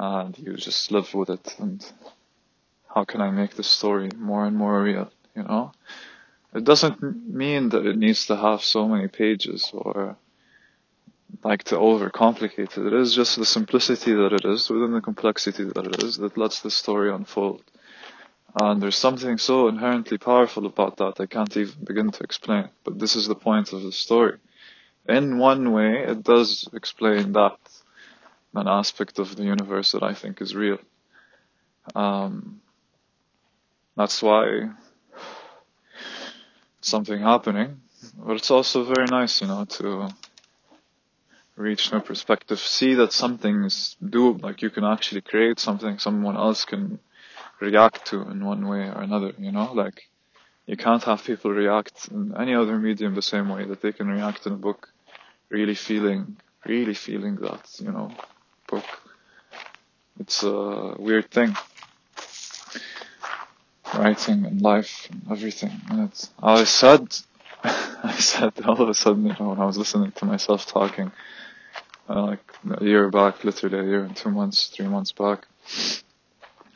And 0.00 0.38
you 0.38 0.54
just 0.54 0.92
live 0.92 1.12
with 1.12 1.28
it 1.28 1.56
and 1.58 1.84
how 2.94 3.04
can 3.04 3.20
I 3.20 3.30
make 3.32 3.56
this 3.56 3.66
story 3.66 4.08
more 4.16 4.46
and 4.46 4.56
more 4.56 4.80
real, 4.80 5.10
you 5.34 5.42
know? 5.42 5.72
It 6.54 6.62
doesn't 6.62 7.02
mean 7.02 7.70
that 7.70 7.84
it 7.84 7.98
needs 7.98 8.26
to 8.26 8.36
have 8.36 8.62
so 8.62 8.86
many 8.86 9.08
pages 9.08 9.70
or 9.72 10.16
like 11.42 11.64
to 11.64 11.74
overcomplicate 11.74 12.78
it. 12.78 12.86
It 12.86 12.92
is 12.92 13.12
just 13.12 13.36
the 13.36 13.44
simplicity 13.44 14.14
that 14.14 14.32
it 14.32 14.44
is 14.44 14.70
within 14.70 14.92
the 14.92 15.00
complexity 15.00 15.64
that 15.64 15.86
it 15.86 16.00
is 16.00 16.16
that 16.18 16.38
lets 16.38 16.60
the 16.60 16.70
story 16.70 17.12
unfold. 17.12 17.64
And 18.54 18.80
there's 18.80 18.96
something 18.96 19.36
so 19.36 19.66
inherently 19.66 20.18
powerful 20.18 20.64
about 20.66 20.98
that 20.98 21.20
I 21.20 21.26
can't 21.26 21.56
even 21.56 21.84
begin 21.84 22.12
to 22.12 22.22
explain. 22.22 22.68
But 22.84 23.00
this 23.00 23.16
is 23.16 23.26
the 23.26 23.34
point 23.34 23.72
of 23.72 23.82
the 23.82 23.92
story. 23.92 24.38
In 25.08 25.38
one 25.38 25.72
way, 25.72 26.04
it 26.04 26.22
does 26.22 26.68
explain 26.72 27.32
that 27.32 27.58
an 28.54 28.68
aspect 28.68 29.18
of 29.18 29.36
the 29.36 29.44
universe 29.44 29.92
that 29.92 30.02
I 30.02 30.14
think 30.14 30.40
is 30.40 30.54
real. 30.54 30.78
Um, 31.94 32.60
that's 33.96 34.22
why 34.22 34.70
something 36.80 37.20
happening. 37.20 37.80
But 38.16 38.36
it's 38.36 38.50
also 38.50 38.84
very 38.84 39.06
nice, 39.10 39.40
you 39.40 39.48
know, 39.48 39.64
to 39.64 40.08
reach 41.56 41.92
new 41.92 42.00
perspective, 42.00 42.60
see 42.60 42.94
that 42.94 43.12
something 43.12 43.64
is 43.64 43.96
doable, 44.02 44.42
like 44.42 44.62
you 44.62 44.70
can 44.70 44.84
actually 44.84 45.20
create 45.20 45.58
something 45.58 45.98
someone 45.98 46.36
else 46.36 46.64
can 46.64 47.00
react 47.60 48.06
to 48.06 48.22
in 48.22 48.44
one 48.44 48.66
way 48.68 48.82
or 48.88 49.02
another, 49.02 49.32
you 49.38 49.50
know, 49.50 49.72
like 49.72 50.08
you 50.66 50.76
can't 50.76 51.02
have 51.04 51.24
people 51.24 51.50
react 51.50 52.08
in 52.12 52.34
any 52.38 52.54
other 52.54 52.78
medium 52.78 53.14
the 53.14 53.22
same 53.22 53.48
way 53.48 53.64
that 53.64 53.82
they 53.82 53.92
can 53.92 54.06
react 54.06 54.46
in 54.46 54.52
a 54.52 54.56
book, 54.56 54.88
really 55.48 55.74
feeling, 55.74 56.36
really 56.64 56.94
feeling 56.94 57.34
that, 57.36 57.68
you 57.80 57.90
know, 57.90 58.12
book. 58.68 58.84
It's 60.20 60.42
a 60.42 60.94
weird 60.98 61.30
thing 61.30 61.56
writing 63.94 64.44
and 64.44 64.60
life 64.60 65.08
and 65.10 65.22
everything. 65.30 65.80
And 65.90 66.12
I 66.42 66.64
said, 66.64 67.08
I 67.64 68.14
said 68.18 68.52
all 68.64 68.80
of 68.80 68.88
a 68.88 68.94
sudden, 68.94 69.26
you 69.26 69.34
know, 69.38 69.50
when 69.50 69.60
I 69.60 69.64
was 69.64 69.78
listening 69.78 70.12
to 70.12 70.24
myself 70.24 70.66
talking, 70.66 71.10
uh, 72.08 72.22
like 72.22 72.52
a 72.78 72.84
year 72.84 73.08
back, 73.10 73.44
literally 73.44 73.78
a 73.78 73.84
year 73.84 74.04
and 74.04 74.16
two 74.16 74.30
months, 74.30 74.68
three 74.68 74.86
months 74.86 75.12
back, 75.12 75.46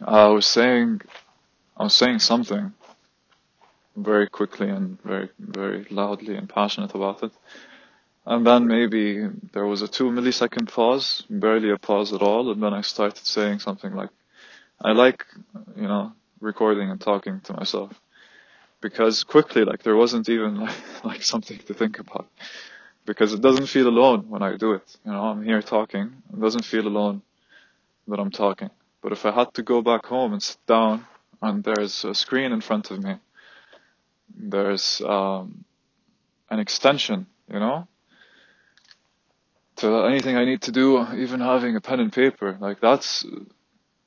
I 0.00 0.26
was 0.28 0.46
saying, 0.46 1.02
I 1.76 1.84
was 1.84 1.94
saying 1.94 2.18
something 2.18 2.72
very 3.96 4.28
quickly 4.28 4.68
and 4.68 5.00
very, 5.02 5.28
very 5.38 5.86
loudly 5.90 6.36
and 6.36 6.48
passionate 6.48 6.94
about 6.94 7.22
it. 7.22 7.32
And 8.24 8.46
then 8.46 8.66
maybe 8.68 9.26
there 9.52 9.66
was 9.66 9.82
a 9.82 9.88
two 9.88 10.10
millisecond 10.10 10.72
pause, 10.72 11.24
barely 11.28 11.70
a 11.70 11.78
pause 11.78 12.12
at 12.12 12.22
all, 12.22 12.52
and 12.52 12.62
then 12.62 12.72
I 12.72 12.82
started 12.82 13.26
saying 13.26 13.58
something 13.58 13.94
like, 13.94 14.10
I 14.80 14.92
like, 14.92 15.26
you 15.76 15.88
know, 15.88 16.12
recording 16.40 16.90
and 16.90 17.00
talking 17.00 17.40
to 17.40 17.52
myself. 17.54 18.00
Because 18.80 19.24
quickly, 19.24 19.64
like, 19.64 19.82
there 19.82 19.96
wasn't 19.96 20.28
even 20.28 20.60
like, 20.60 21.04
like 21.04 21.22
something 21.22 21.58
to 21.58 21.74
think 21.74 21.98
about. 21.98 22.28
Because 23.04 23.32
it 23.32 23.40
doesn't 23.40 23.66
feel 23.66 23.88
alone 23.88 24.28
when 24.28 24.42
I 24.42 24.56
do 24.56 24.72
it. 24.74 24.96
You 25.04 25.12
know, 25.12 25.24
I'm 25.24 25.42
here 25.42 25.60
talking. 25.60 26.22
It 26.32 26.40
doesn't 26.40 26.64
feel 26.64 26.86
alone 26.86 27.22
that 28.06 28.20
I'm 28.20 28.30
talking. 28.30 28.70
But 29.02 29.12
if 29.12 29.26
I 29.26 29.32
had 29.32 29.52
to 29.54 29.62
go 29.64 29.82
back 29.82 30.06
home 30.06 30.32
and 30.32 30.42
sit 30.42 30.64
down 30.66 31.04
and 31.40 31.64
there's 31.64 32.04
a 32.04 32.14
screen 32.14 32.52
in 32.52 32.60
front 32.60 32.92
of 32.92 33.02
me, 33.02 33.16
there's 34.36 35.00
um, 35.00 35.64
an 36.48 36.60
extension, 36.60 37.26
you 37.52 37.58
know, 37.58 37.88
to 39.82 40.06
anything 40.06 40.36
I 40.36 40.44
need 40.44 40.62
to 40.62 40.72
do, 40.72 41.06
even 41.14 41.40
having 41.40 41.76
a 41.76 41.80
pen 41.80 42.00
and 42.00 42.12
paper, 42.12 42.56
like 42.60 42.80
that's, 42.80 43.24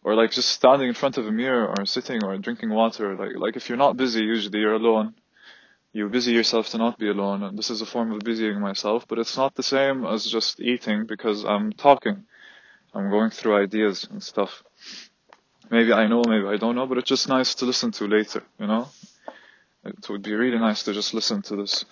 or 0.04 0.16
like 0.16 0.32
just 0.32 0.50
standing 0.50 0.88
in 0.88 0.94
front 0.94 1.18
of 1.18 1.28
a 1.28 1.32
mirror 1.32 1.68
or 1.68 1.86
sitting 1.86 2.24
or 2.24 2.38
drinking 2.38 2.72
water, 2.72 3.16
like, 3.16 3.36
like 3.36 3.56
if 3.56 3.70
you're 3.70 3.78
not 3.78 3.98
busy, 3.98 4.24
usually 4.24 4.60
you're 4.60 4.74
alone. 4.74 5.14
You 5.94 6.10
busy 6.10 6.34
yourself 6.34 6.70
to 6.70 6.78
not 6.78 7.00
be 7.00 7.10
alone, 7.10 7.44
and 7.44 7.58
this 7.58 7.70
is 7.70 7.82
a 7.82 7.86
form 7.86 8.12
of 8.12 8.20
busying 8.20 8.60
myself, 8.60 9.06
but 9.08 9.20
it's 9.20 9.38
not 9.38 9.56
the 9.56 9.64
same 9.64 10.06
as 10.06 10.26
just 10.26 10.60
eating 10.60 11.06
because 11.06 11.46
I'm 11.46 11.72
talking. 11.72 12.26
I'm 12.94 13.10
going 13.10 13.30
through 13.30 13.62
ideas 13.64 14.08
and 14.10 14.22
stuff. 14.22 14.64
Maybe 15.70 15.94
I 15.94 16.08
know, 16.08 16.22
maybe 16.28 16.48
I 16.48 16.58
don't 16.58 16.76
know, 16.76 16.86
but 16.86 16.98
it's 16.98 17.10
just 17.10 17.30
nice 17.30 17.56
to 17.56 17.66
listen 17.66 17.92
to 17.92 18.08
later, 18.08 18.44
you 18.60 18.68
know? 18.68 18.88
It 19.86 20.10
would 20.10 20.22
be 20.22 20.34
really 20.34 20.60
nice 20.60 20.84
to 20.84 20.94
just 20.94 21.14
listen 21.14 21.42
to 21.44 21.56
this 21.56 21.86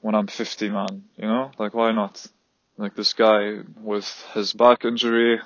when 0.00 0.14
I'm 0.14 0.26
50, 0.26 0.68
man, 0.70 1.04
you 1.16 1.26
know? 1.26 1.52
Like, 1.58 1.74
why 1.74 1.92
not? 1.92 2.26
Like 2.78 2.94
this 2.94 3.12
guy 3.12 3.58
with 3.80 4.08
his 4.34 4.52
back 4.52 4.84
injury, 4.84 5.40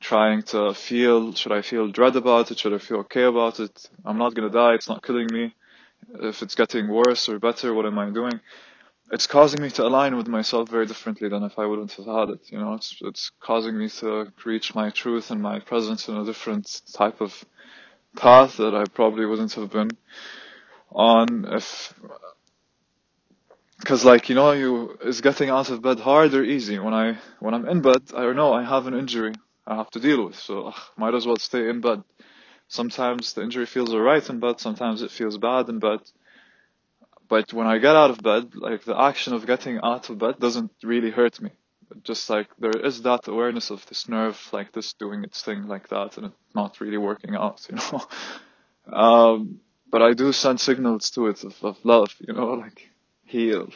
trying 0.00 0.42
to 0.42 0.74
feel, 0.74 1.32
should 1.32 1.50
I 1.50 1.62
feel 1.62 1.88
dread 1.88 2.14
about 2.14 2.50
it? 2.50 2.58
Should 2.58 2.74
I 2.74 2.78
feel 2.78 2.98
okay 2.98 3.22
about 3.22 3.58
it? 3.58 3.88
I'm 4.04 4.18
not 4.18 4.34
gonna 4.34 4.50
die, 4.50 4.74
it's 4.74 4.88
not 4.88 5.02
killing 5.02 5.28
me. 5.32 5.54
If 6.20 6.42
it's 6.42 6.54
getting 6.54 6.88
worse 6.88 7.26
or 7.30 7.38
better, 7.38 7.72
what 7.72 7.86
am 7.86 7.98
I 7.98 8.10
doing? 8.10 8.38
It's 9.10 9.26
causing 9.26 9.62
me 9.62 9.70
to 9.70 9.86
align 9.86 10.14
with 10.18 10.28
myself 10.28 10.68
very 10.68 10.84
differently 10.84 11.30
than 11.30 11.42
if 11.42 11.58
I 11.58 11.64
wouldn't 11.64 11.92
have 11.92 12.04
had 12.04 12.28
it, 12.28 12.52
you 12.52 12.58
know? 12.58 12.74
It's, 12.74 12.98
it's 13.00 13.30
causing 13.40 13.78
me 13.78 13.88
to 14.00 14.30
reach 14.44 14.74
my 14.74 14.90
truth 14.90 15.30
and 15.30 15.40
my 15.40 15.60
presence 15.60 16.06
in 16.08 16.18
a 16.18 16.24
different 16.26 16.82
type 16.92 17.22
of 17.22 17.46
path 18.14 18.58
that 18.58 18.74
I 18.74 18.84
probably 18.84 19.24
wouldn't 19.24 19.54
have 19.54 19.70
been 19.70 19.90
on 20.92 21.46
if 21.50 21.94
because 23.78 24.04
like 24.04 24.28
you 24.28 24.34
know 24.34 24.52
you 24.52 24.98
is 25.02 25.20
getting 25.20 25.50
out 25.50 25.70
of 25.70 25.82
bed 25.82 26.00
hard 26.00 26.34
or 26.34 26.44
easy. 26.44 26.78
When 26.78 26.94
i 26.94 27.18
when 27.40 27.54
i'm 27.54 27.68
in 27.68 27.80
bed 27.80 28.02
i 28.14 28.22
don't 28.22 28.36
know 28.36 28.52
i 28.52 28.62
have 28.64 28.86
an 28.86 28.94
injury 28.94 29.34
i 29.66 29.76
have 29.76 29.90
to 29.90 30.00
deal 30.00 30.26
with 30.26 30.36
so 30.36 30.68
ugh, 30.68 30.80
might 30.96 31.14
as 31.14 31.26
well 31.26 31.36
stay 31.36 31.68
in 31.68 31.80
bed. 31.80 32.02
Sometimes 32.68 33.32
the 33.32 33.42
injury 33.42 33.66
feels 33.66 33.92
alright 33.94 34.28
in 34.28 34.40
bed 34.40 34.60
sometimes 34.60 35.02
it 35.02 35.10
feels 35.10 35.38
bad 35.38 35.68
in 35.68 35.78
bed. 35.78 36.00
But 37.28 37.52
when 37.52 37.66
i 37.66 37.78
get 37.78 37.96
out 37.96 38.10
of 38.10 38.18
bed 38.18 38.54
like 38.54 38.84
the 38.84 38.98
action 38.98 39.32
of 39.32 39.46
getting 39.46 39.78
out 39.82 40.10
of 40.10 40.18
bed 40.18 40.38
doesn't 40.38 40.72
really 40.82 41.10
hurt 41.10 41.40
me. 41.40 41.50
Just 42.02 42.28
like 42.28 42.48
there 42.58 42.78
is 42.90 43.02
that 43.02 43.28
awareness 43.28 43.70
of 43.70 43.86
this 43.86 44.08
nerve 44.08 44.38
like 44.52 44.72
this 44.72 44.92
doing 44.92 45.24
its 45.24 45.42
thing 45.42 45.66
like 45.66 45.88
that 45.88 46.16
and 46.16 46.26
it 46.26 46.32
not 46.54 46.80
really 46.80 46.98
working 46.98 47.34
out 47.34 47.66
you 47.70 47.76
know? 47.76 48.02
Um 48.92 49.60
but 49.90 50.02
i 50.02 50.12
do 50.12 50.32
send 50.32 50.60
signals 50.60 51.08
to 51.10 51.28
it 51.28 51.44
of, 51.44 51.54
of 51.64 51.78
love 51.84 52.14
you 52.20 52.34
know 52.34 52.52
like 52.52 52.90
heal. 53.28 53.70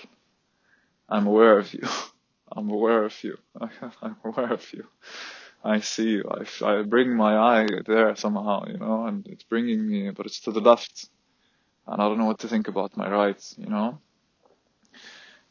I'm 1.08 1.26
aware 1.26 1.58
of 1.58 1.72
you. 1.72 1.86
I'm 2.54 2.70
aware 2.70 3.04
of 3.04 3.22
you. 3.22 3.38
I'm 4.02 4.16
aware 4.24 4.52
of 4.52 4.72
you. 4.72 4.86
I 5.64 5.80
see 5.80 6.10
you. 6.10 6.24
I, 6.28 6.66
I 6.66 6.82
bring 6.82 7.14
my 7.14 7.36
eye 7.36 7.68
there 7.86 8.16
somehow, 8.16 8.64
you 8.66 8.78
know, 8.78 9.06
and 9.06 9.26
it's 9.28 9.44
bringing 9.44 9.86
me, 9.86 10.10
but 10.10 10.26
it's 10.26 10.40
to 10.40 10.52
the 10.52 10.60
left. 10.60 11.08
And 11.86 12.02
I 12.02 12.08
don't 12.08 12.18
know 12.18 12.26
what 12.26 12.40
to 12.40 12.48
think 12.48 12.68
about 12.68 12.96
my 12.96 13.08
right, 13.10 13.42
you 13.56 13.66
know. 13.66 13.98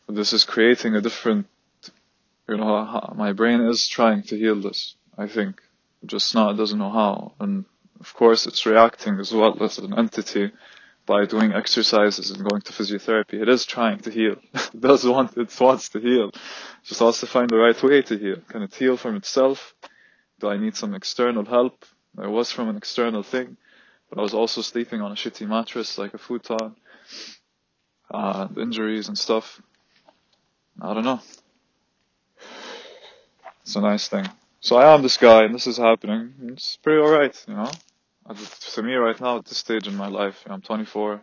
But 0.05 0.15
this 0.15 0.33
is 0.33 0.43
creating 0.43 0.95
a 0.95 1.01
different, 1.01 1.47
you 2.49 2.57
know, 2.57 3.13
my 3.15 3.31
brain 3.33 3.61
is 3.61 3.87
trying 3.87 4.23
to 4.23 4.37
heal 4.37 4.59
this, 4.59 4.95
I 5.17 5.27
think. 5.27 5.61
Just 6.05 6.35
not, 6.35 6.57
doesn't 6.57 6.79
know 6.79 6.91
how. 6.91 7.33
And 7.39 7.65
of 7.99 8.13
course 8.13 8.47
it's 8.47 8.65
reacting 8.65 9.19
as 9.19 9.31
well 9.31 9.61
as 9.63 9.77
an 9.77 9.97
entity 9.97 10.51
by 11.11 11.25
doing 11.25 11.51
exercises 11.51 12.31
and 12.31 12.41
going 12.49 12.61
to 12.61 12.71
physiotherapy. 12.71 13.33
It 13.33 13.49
is 13.49 13.65
trying 13.65 13.99
to 14.05 14.09
heal. 14.09 14.37
it 14.53 14.79
does 14.79 15.05
want, 15.05 15.35
it 15.35 15.53
wants 15.59 15.89
to 15.89 15.99
heal. 15.99 16.31
Just 16.85 17.01
wants 17.01 17.19
to 17.19 17.27
find 17.27 17.49
the 17.49 17.57
right 17.57 17.83
way 17.83 18.01
to 18.03 18.17
heal. 18.17 18.37
Can 18.47 18.61
it 18.61 18.73
heal 18.73 18.95
from 18.95 19.17
itself? 19.17 19.75
Do 20.39 20.47
I 20.47 20.55
need 20.55 20.77
some 20.77 20.95
external 20.95 21.43
help? 21.43 21.83
It 22.17 22.29
was 22.29 22.53
from 22.53 22.69
an 22.69 22.77
external 22.77 23.23
thing, 23.23 23.57
but 24.09 24.19
I 24.19 24.21
was 24.21 24.33
also 24.33 24.61
sleeping 24.61 25.01
on 25.01 25.11
a 25.11 25.15
shitty 25.15 25.45
mattress, 25.45 25.97
like 25.97 26.13
a 26.13 26.17
futon, 26.17 26.77
uh, 28.09 28.47
injuries 28.55 29.09
and 29.09 29.17
stuff. 29.17 29.61
I 30.81 30.93
don't 30.93 31.03
know. 31.03 31.19
It's 33.63 33.75
a 33.75 33.81
nice 33.81 34.07
thing. 34.07 34.27
So 34.61 34.77
I 34.77 34.93
am 34.93 35.01
this 35.01 35.17
guy, 35.17 35.43
and 35.43 35.53
this 35.53 35.67
is 35.67 35.77
happening. 35.77 36.33
It's 36.53 36.77
pretty 36.77 37.01
alright, 37.01 37.35
you 37.49 37.55
know? 37.55 37.71
To 38.33 38.83
me 38.83 38.93
right 38.93 39.19
now 39.19 39.37
at 39.37 39.45
this 39.45 39.57
stage 39.57 39.87
in 39.87 39.95
my 39.95 40.07
life, 40.07 40.43
I'm 40.47 40.61
24. 40.61 41.15
I 41.15 41.19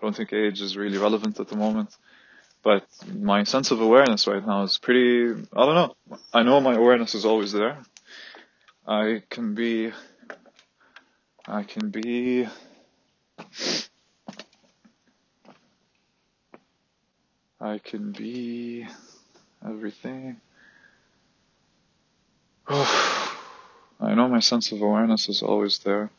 don't 0.00 0.16
think 0.16 0.32
age 0.32 0.60
is 0.60 0.76
really 0.76 0.98
relevant 0.98 1.38
at 1.40 1.48
the 1.48 1.56
moment. 1.56 1.94
But 2.62 2.86
my 3.12 3.42
sense 3.44 3.70
of 3.72 3.80
awareness 3.80 4.26
right 4.26 4.46
now 4.46 4.62
is 4.62 4.78
pretty, 4.78 5.30
I 5.52 5.66
don't 5.66 5.74
know. 5.74 6.18
I 6.32 6.42
know 6.42 6.60
my 6.60 6.74
awareness 6.74 7.14
is 7.14 7.24
always 7.24 7.52
there. 7.52 7.78
I 8.86 9.22
can 9.30 9.54
be, 9.54 9.92
I 11.46 11.62
can 11.64 11.90
be, 11.90 12.46
I 17.60 17.78
can 17.78 18.12
be 18.12 18.86
everything. 19.64 20.40
I 22.68 24.14
know 24.14 24.28
my 24.28 24.40
sense 24.40 24.72
of 24.72 24.82
awareness 24.82 25.28
is 25.28 25.42
always 25.42 25.78
there. 25.80 26.10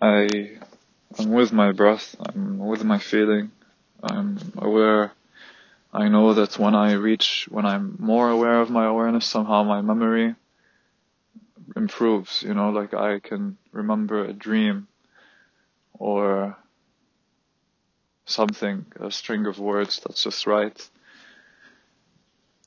I 0.00 0.58
am 1.18 1.30
with 1.30 1.52
my 1.52 1.72
breath, 1.72 2.16
I'm 2.18 2.58
with 2.58 2.84
my 2.84 2.98
feeling, 2.98 3.50
I'm 4.02 4.38
aware. 4.56 5.12
I 5.92 6.08
know 6.08 6.34
that 6.34 6.58
when 6.58 6.74
I 6.74 6.92
reach, 6.92 7.48
when 7.50 7.66
I'm 7.66 7.96
more 7.98 8.30
aware 8.30 8.60
of 8.60 8.70
my 8.70 8.86
awareness, 8.86 9.26
somehow 9.26 9.64
my 9.64 9.80
memory 9.80 10.36
improves, 11.76 12.42
you 12.42 12.54
know, 12.54 12.70
like 12.70 12.94
I 12.94 13.18
can 13.20 13.56
remember 13.72 14.24
a 14.24 14.32
dream 14.32 14.86
or 15.92 16.56
something, 18.26 18.86
a 19.00 19.10
string 19.10 19.46
of 19.46 19.58
words 19.58 20.00
that's 20.00 20.22
just 20.22 20.46
right. 20.46 20.88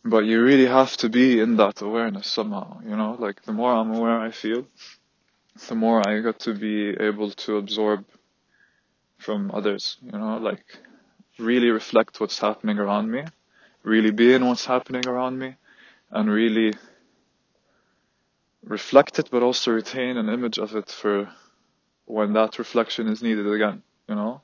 But 0.06 0.26
you 0.26 0.44
really 0.44 0.66
have 0.66 0.98
to 0.98 1.10
be 1.10 1.40
in 1.40 1.56
that 1.58 1.82
awareness 1.82 2.28
somehow, 2.28 2.82
you 2.84 2.96
know, 2.96 3.16
like 3.18 3.42
the 3.44 3.54
more 3.54 3.74
I'm 3.74 3.94
aware 3.94 4.20
I 4.20 4.32
feel, 4.32 4.68
the 5.68 5.76
more 5.76 6.08
I 6.08 6.20
got 6.22 6.40
to 6.40 6.54
be 6.54 6.90
able 6.90 7.32
to 7.32 7.58
absorb 7.58 8.06
from 9.18 9.52
others, 9.52 9.98
you 10.02 10.12
know, 10.12 10.38
like 10.38 10.64
really 11.40 11.70
reflect 11.70 12.20
what's 12.20 12.40
happening 12.40 12.80
around 12.80 13.10
me, 13.10 13.24
really 13.84 14.12
be 14.12 14.34
in 14.34 14.46
what's 14.46 14.66
happening 14.66 15.08
around 15.08 15.40
me, 15.40 15.56
and 16.12 16.30
really 16.30 16.74
reflect 18.64 19.20
it, 19.20 19.30
but 19.32 19.44
also 19.44 19.72
retain 19.72 20.18
an 20.18 20.30
image 20.30 20.58
of 20.58 20.76
it 20.76 20.90
for 20.90 21.30
when 22.06 22.34
that 22.34 22.60
reflection 22.60 23.08
is 23.08 23.24
needed 23.24 23.48
again, 23.52 23.82
you 24.08 24.16
know, 24.16 24.42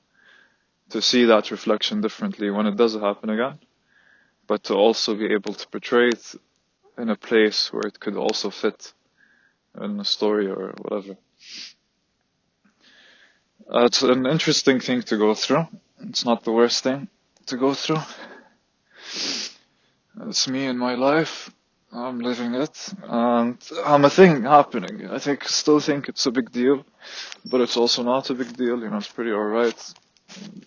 to 0.90 1.02
see 1.02 1.26
that 1.26 1.52
reflection 1.52 2.02
differently 2.02 2.50
when 2.50 2.66
it 2.66 2.78
does 2.78 2.96
happen 2.96 3.30
again, 3.30 3.60
but 4.48 4.64
to 4.64 4.74
also 4.74 5.16
be 5.16 5.28
able 5.34 5.54
to 5.54 5.68
portray 5.68 6.10
it 6.10 6.36
in 6.98 7.10
a 7.10 7.16
place 7.16 7.72
where 7.72 7.84
it 7.84 8.00
could 8.00 8.16
also 8.16 8.50
fit 8.50 8.94
in 9.82 10.00
a 10.00 10.06
story 10.06 10.48
or 10.48 10.74
whatever. 10.82 11.18
Uh, 13.72 13.86
it's 13.86 14.02
an 14.02 14.26
interesting 14.26 14.80
thing 14.80 15.02
to 15.04 15.18
go 15.18 15.34
through. 15.34 15.68
It's 16.02 16.26
not 16.26 16.44
the 16.44 16.52
worst 16.52 16.84
thing 16.84 17.08
to 17.48 17.58
go 17.58 17.74
through. 17.74 18.02
It's 20.28 20.48
me 20.48 20.66
and 20.66 20.80
my 20.80 20.96
life. 20.96 21.52
I'm 21.92 22.20
living 22.20 22.54
it, 22.54 22.94
and 23.04 23.58
I'm 23.84 24.06
a 24.06 24.10
thing 24.12 24.44
happening. 24.44 25.10
I 25.10 25.18
think, 25.18 25.44
still 25.46 25.80
think 25.80 26.08
it's 26.08 26.28
a 26.28 26.32
big 26.32 26.52
deal, 26.52 26.86
but 27.46 27.62
it's 27.62 27.78
also 27.78 28.04
not 28.04 28.30
a 28.30 28.36
big 28.36 28.56
deal. 28.56 28.80
You 28.80 28.90
know, 28.90 28.98
it's 28.98 29.08
pretty 29.08 29.32
alright. 29.32 29.94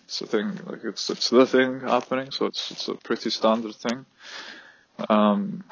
It's 0.03 0.21
a 0.21 0.27
thing, 0.27 0.59
like 0.65 0.83
it's 0.83 1.09
it's 1.09 1.29
the 1.29 1.45
thing 1.45 1.79
happening, 1.79 2.31
so 2.31 2.47
it's 2.47 2.71
it's 2.71 2.89
a 2.89 2.95
pretty 2.95 3.29
standard 3.29 3.75
thing. 3.75 4.05
Um, 5.09 5.63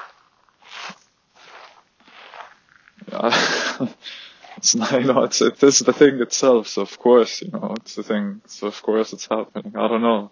it's 4.58 4.76
not, 4.76 4.92
you 4.94 5.08
know, 5.08 5.24
it's, 5.24 5.42
it 5.42 5.62
is 5.64 5.80
the 5.80 5.94
thing 5.94 6.22
itself, 6.22 6.68
so 6.68 6.82
of 6.82 6.98
course, 7.00 7.42
you 7.42 7.52
know, 7.52 7.76
it's 7.78 7.96
the 7.96 8.04
thing, 8.04 8.42
so 8.48 8.68
of 8.68 8.82
course 8.82 9.14
it's 9.14 9.28
happening. 9.28 9.74
I 9.76 9.88
don't 9.88 10.02
know 10.02 10.32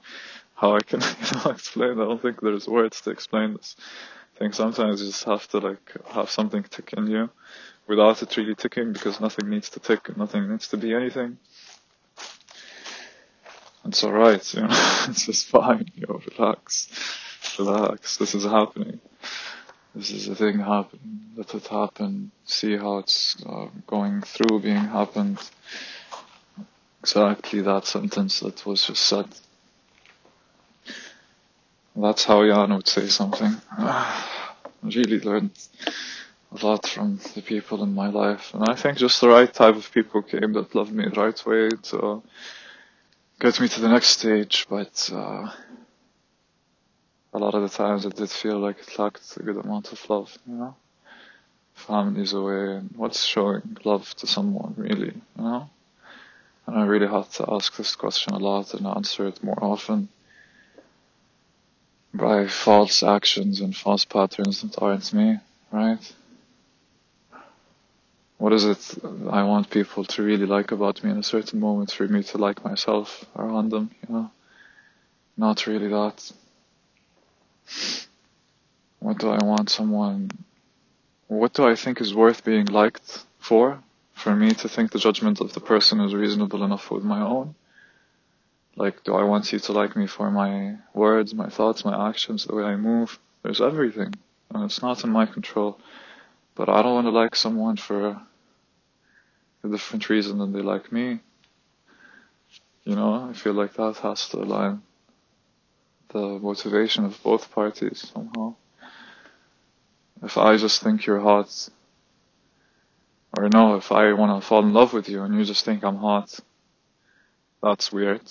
how 0.56 0.76
I 0.76 0.82
can 0.82 1.02
you 1.02 1.42
know 1.46 1.52
explain. 1.52 1.92
I 2.00 2.06
don't 2.06 2.22
think 2.22 2.42
there's 2.42 2.68
words 2.68 3.02
to 3.02 3.12
explain 3.12 3.54
this. 3.54 3.76
I 4.36 4.40
think 4.40 4.54
sometimes 4.54 5.02
you 5.02 5.08
just 5.08 5.24
have 5.26 5.48
to 5.50 5.60
like 5.60 5.92
have 6.12 6.30
something 6.30 6.64
tick 6.64 6.94
in 6.96 7.08
you 7.08 7.30
without 7.88 8.22
it 8.22 8.38
really 8.38 8.56
ticking 8.56 8.94
because 8.94 9.20
nothing 9.20 9.50
needs 9.50 9.70
to 9.72 9.80
tick 9.80 10.08
and 10.10 10.18
nothing 10.18 10.50
needs 10.50 10.68
to 10.70 10.78
be 10.78 10.94
anything. 10.94 11.38
It's 13.86 14.04
alright, 14.04 14.54
you 14.54 14.62
know, 14.62 14.68
it's 15.10 15.26
just 15.26 15.48
fine, 15.48 15.86
you 15.96 16.06
know, 16.08 16.22
relax, 16.38 16.90
relax, 17.58 18.18
this 18.18 18.36
is 18.36 18.44
happening. 18.44 19.00
This 19.96 20.12
is 20.12 20.28
a 20.28 20.36
thing 20.36 20.60
happening, 20.60 21.22
let 21.36 21.54
it 21.56 21.68
happen, 21.68 22.32
see 22.46 22.78
how 22.78 23.00
it's 23.00 23.36
uh, 23.44 23.68
going 23.88 24.22
through 24.22 24.60
being 24.62 24.78
happened. 24.78 25.40
Exactly 27.02 27.62
that 27.62 27.86
sentence 27.86 28.42
that 28.42 28.66
was 28.66 28.86
just 28.86 29.04
said. 29.04 29.26
That's 31.96 32.24
how 32.24 32.46
Jan 32.46 32.74
would 32.76 32.88
say 32.88 33.08
something. 33.08 33.56
I 33.78 34.24
really 34.84 35.20
learned 35.20 35.58
a 36.52 36.66
lot 36.66 36.88
from 36.88 37.20
the 37.34 37.42
people 37.42 37.84
in 37.84 37.94
my 37.94 38.10
life, 38.10 38.54
and 38.54 38.64
I 38.70 38.76
think 38.76 38.98
just 38.98 39.20
the 39.22 39.30
right 39.30 39.52
type 39.52 39.76
of 39.76 39.92
people 39.92 40.22
came 40.22 40.54
that 40.54 40.76
loved 40.76 40.94
me 40.94 41.06
the 41.06 41.20
right 41.20 41.46
way 41.46 41.70
to 41.70 42.22
get 43.40 43.60
me 43.60 43.68
to 43.68 43.82
the 43.82 43.90
next 43.90 44.10
stage, 44.10 44.68
but 44.70 45.10
uh, 45.14 45.52
a 47.34 47.38
lot 47.38 47.56
of 47.56 47.62
the 47.62 47.70
times 47.70 48.06
it 48.06 48.16
did 48.16 48.30
feel 48.30 48.60
like 48.60 48.80
it 48.80 49.00
lacked 49.00 49.38
a 49.38 49.44
good 49.44 49.58
amount 49.58 49.92
of 49.92 50.10
love, 50.10 50.38
you 50.48 50.56
know? 50.56 50.76
Family's 51.74 52.34
away, 52.34 52.76
and 52.78 52.90
what's 52.96 53.24
showing 53.24 53.78
love 53.86 54.14
to 54.16 54.28
someone, 54.28 54.74
really, 54.78 55.14
you 55.14 55.44
know? 55.44 55.70
And 56.66 56.78
I 56.78 56.86
really 56.86 57.08
had 57.08 57.30
to 57.32 57.46
ask 57.52 57.76
this 57.78 57.96
question 57.96 58.34
a 58.34 58.38
lot 58.38 58.74
and 58.74 58.86
answer 58.86 59.28
it 59.28 59.44
more 59.44 59.64
often 59.64 60.10
by 62.14 62.48
false 62.48 63.04
actions 63.04 63.62
and 63.62 63.76
false 63.76 64.06
patterns 64.06 64.62
that 64.62 64.82
aren't 64.82 65.14
me, 65.14 65.40
right? 65.72 66.14
What 68.38 68.54
is 68.54 68.66
it 68.66 68.96
I 69.30 69.44
want 69.44 69.70
people 69.70 70.06
to 70.06 70.24
really 70.24 70.46
like 70.46 70.72
about 70.72 71.04
me 71.04 71.12
in 71.12 71.18
a 71.18 71.24
certain 71.24 71.60
moment 71.60 71.92
for 71.92 72.08
me 72.08 72.24
to 72.24 72.38
like 72.38 72.64
myself 72.64 73.26
around 73.36 73.70
them, 73.70 73.92
you 74.08 74.16
know? 74.16 74.32
Not 75.38 75.68
really 75.68 75.88
that. 75.88 76.32
What 79.00 79.18
do 79.18 79.30
I 79.30 79.44
want 79.44 79.70
someone, 79.70 80.32
what 81.28 81.54
do 81.54 81.66
I 81.66 81.76
think 81.76 82.02
is 82.02 82.14
worth 82.14 82.44
being 82.44 82.66
liked 82.66 83.26
for? 83.40 83.82
For 84.14 84.36
me 84.36 84.52
to 84.52 84.68
think 84.68 84.92
the 84.92 85.00
judgment 85.00 85.40
of 85.40 85.54
the 85.54 85.62
person 85.62 86.02
is 86.02 86.14
reasonable 86.14 86.64
enough 86.64 86.92
with 86.92 87.04
my 87.04 87.22
own? 87.22 87.56
Like, 88.76 89.04
do 89.04 89.16
I 89.16 89.24
want 89.24 89.54
you 89.54 89.60
to 89.60 89.72
like 89.72 89.96
me 89.96 90.08
for 90.08 90.30
my 90.30 90.76
words, 90.94 91.34
my 91.34 91.48
thoughts, 91.48 91.86
my 91.86 92.10
actions, 92.10 92.46
the 92.46 92.56
way 92.56 92.64
I 92.64 92.76
move? 92.76 93.18
There's 93.44 93.62
everything, 93.62 94.14
and 94.54 94.64
it's 94.66 94.82
not 94.82 95.04
in 95.06 95.10
my 95.10 95.26
control. 95.26 95.80
But 96.56 96.68
I 96.68 96.82
don't 96.82 96.96
want 96.96 97.08
to 97.08 97.12
like 97.12 97.36
someone 97.36 97.78
for 97.78 98.22
a 99.64 99.68
different 99.68 100.10
reason 100.10 100.38
than 100.40 100.52
they 100.52 100.62
like 100.62 100.92
me. 100.92 101.20
You 102.84 102.96
know, 102.96 103.30
I 103.30 103.34
feel 103.34 103.54
like 103.54 103.74
that 103.76 103.98
has 103.98 104.28
to 104.30 104.38
align 104.38 104.82
the 106.10 106.40
motivation 106.40 107.06
of 107.06 107.22
both 107.24 107.52
parties 107.52 108.12
somehow. 108.14 108.56
If 110.24 110.38
I 110.38 110.58
just 110.58 110.82
think 110.82 111.06
you're 111.06 111.20
hot, 111.20 111.70
or 113.38 113.48
no, 113.50 113.76
if 113.76 113.92
I 113.92 114.12
want 114.14 114.42
to 114.42 114.48
fall 114.48 114.64
in 114.64 114.74
love 114.74 114.94
with 114.94 115.08
you 115.08 115.24
and 115.24 115.36
you 115.36 115.46
just 115.46 115.64
think 115.64 115.84
I'm 115.84 115.98
hot, 115.98 116.40
that's 117.62 117.92
weird. 117.92 118.22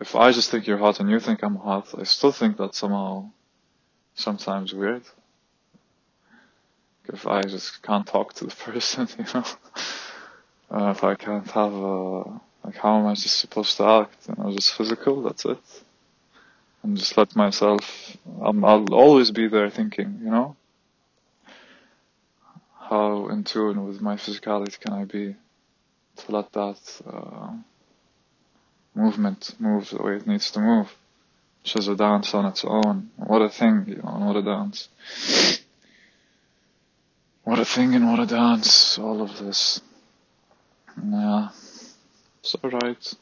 If 0.00 0.16
I 0.16 0.32
just 0.32 0.50
think 0.50 0.66
you're 0.66 0.78
hot 0.78 1.00
and 1.00 1.10
you 1.10 1.20
think 1.20 1.42
I'm 1.42 1.56
hot, 1.56 1.94
I 1.98 2.04
still 2.04 2.32
think 2.32 2.56
that's 2.56 2.78
somehow 2.78 3.30
sometimes 4.14 4.72
weird. 4.72 5.02
If 7.06 7.26
I 7.26 7.42
just 7.42 7.82
can't 7.82 8.06
talk 8.06 8.32
to 8.34 8.46
the 8.46 8.54
person, 8.64 9.08
you 9.18 9.24
know, 9.34 9.44
uh, 10.70 10.90
if 10.90 11.04
I 11.04 11.14
can't 11.16 11.50
have 11.50 11.72
a, 11.74 12.18
like 12.64 12.76
how 12.76 12.98
am 12.98 13.06
I 13.06 13.14
just 13.14 13.38
supposed 13.38 13.76
to 13.76 13.84
act? 13.84 14.16
You 14.28 14.42
know, 14.42 14.52
just 14.52 14.74
physical, 14.74 15.22
that's 15.22 15.44
it. 15.44 15.83
And 16.84 16.98
just 16.98 17.16
let 17.16 17.34
myself, 17.34 18.16
I'm, 18.42 18.64
I'll 18.64 18.94
always 18.94 19.30
be 19.32 19.48
there 19.48 19.70
thinking, 19.70 20.20
you 20.22 20.30
know, 20.30 20.56
how 22.78 23.28
in 23.28 23.42
tune 23.42 23.86
with 23.86 24.02
my 24.02 24.16
physicality 24.16 24.78
can 24.78 24.92
I 24.92 25.04
be 25.04 25.34
to 26.18 26.32
let 26.32 26.52
that, 26.52 27.00
uh, 27.10 27.54
movement 28.94 29.54
move 29.58 29.90
the 29.90 30.02
way 30.02 30.16
it 30.16 30.26
needs 30.26 30.50
to 30.52 30.60
move, 30.60 30.94
which 31.62 31.76
is 31.76 31.88
a 31.88 31.96
dance 31.96 32.34
on 32.34 32.46
its 32.46 32.64
own. 32.64 33.10
What 33.16 33.42
a 33.42 33.48
thing, 33.48 33.84
you 33.88 33.96
know, 33.96 34.18
what 34.20 34.36
a 34.36 34.42
dance. 34.42 34.88
What 37.44 37.58
a 37.58 37.64
thing 37.64 37.94
and 37.94 38.08
what 38.10 38.20
a 38.20 38.26
dance, 38.26 38.98
all 38.98 39.22
of 39.22 39.38
this. 39.38 39.80
Yeah, 41.02 41.48
it's 42.40 42.56
alright. 42.62 43.14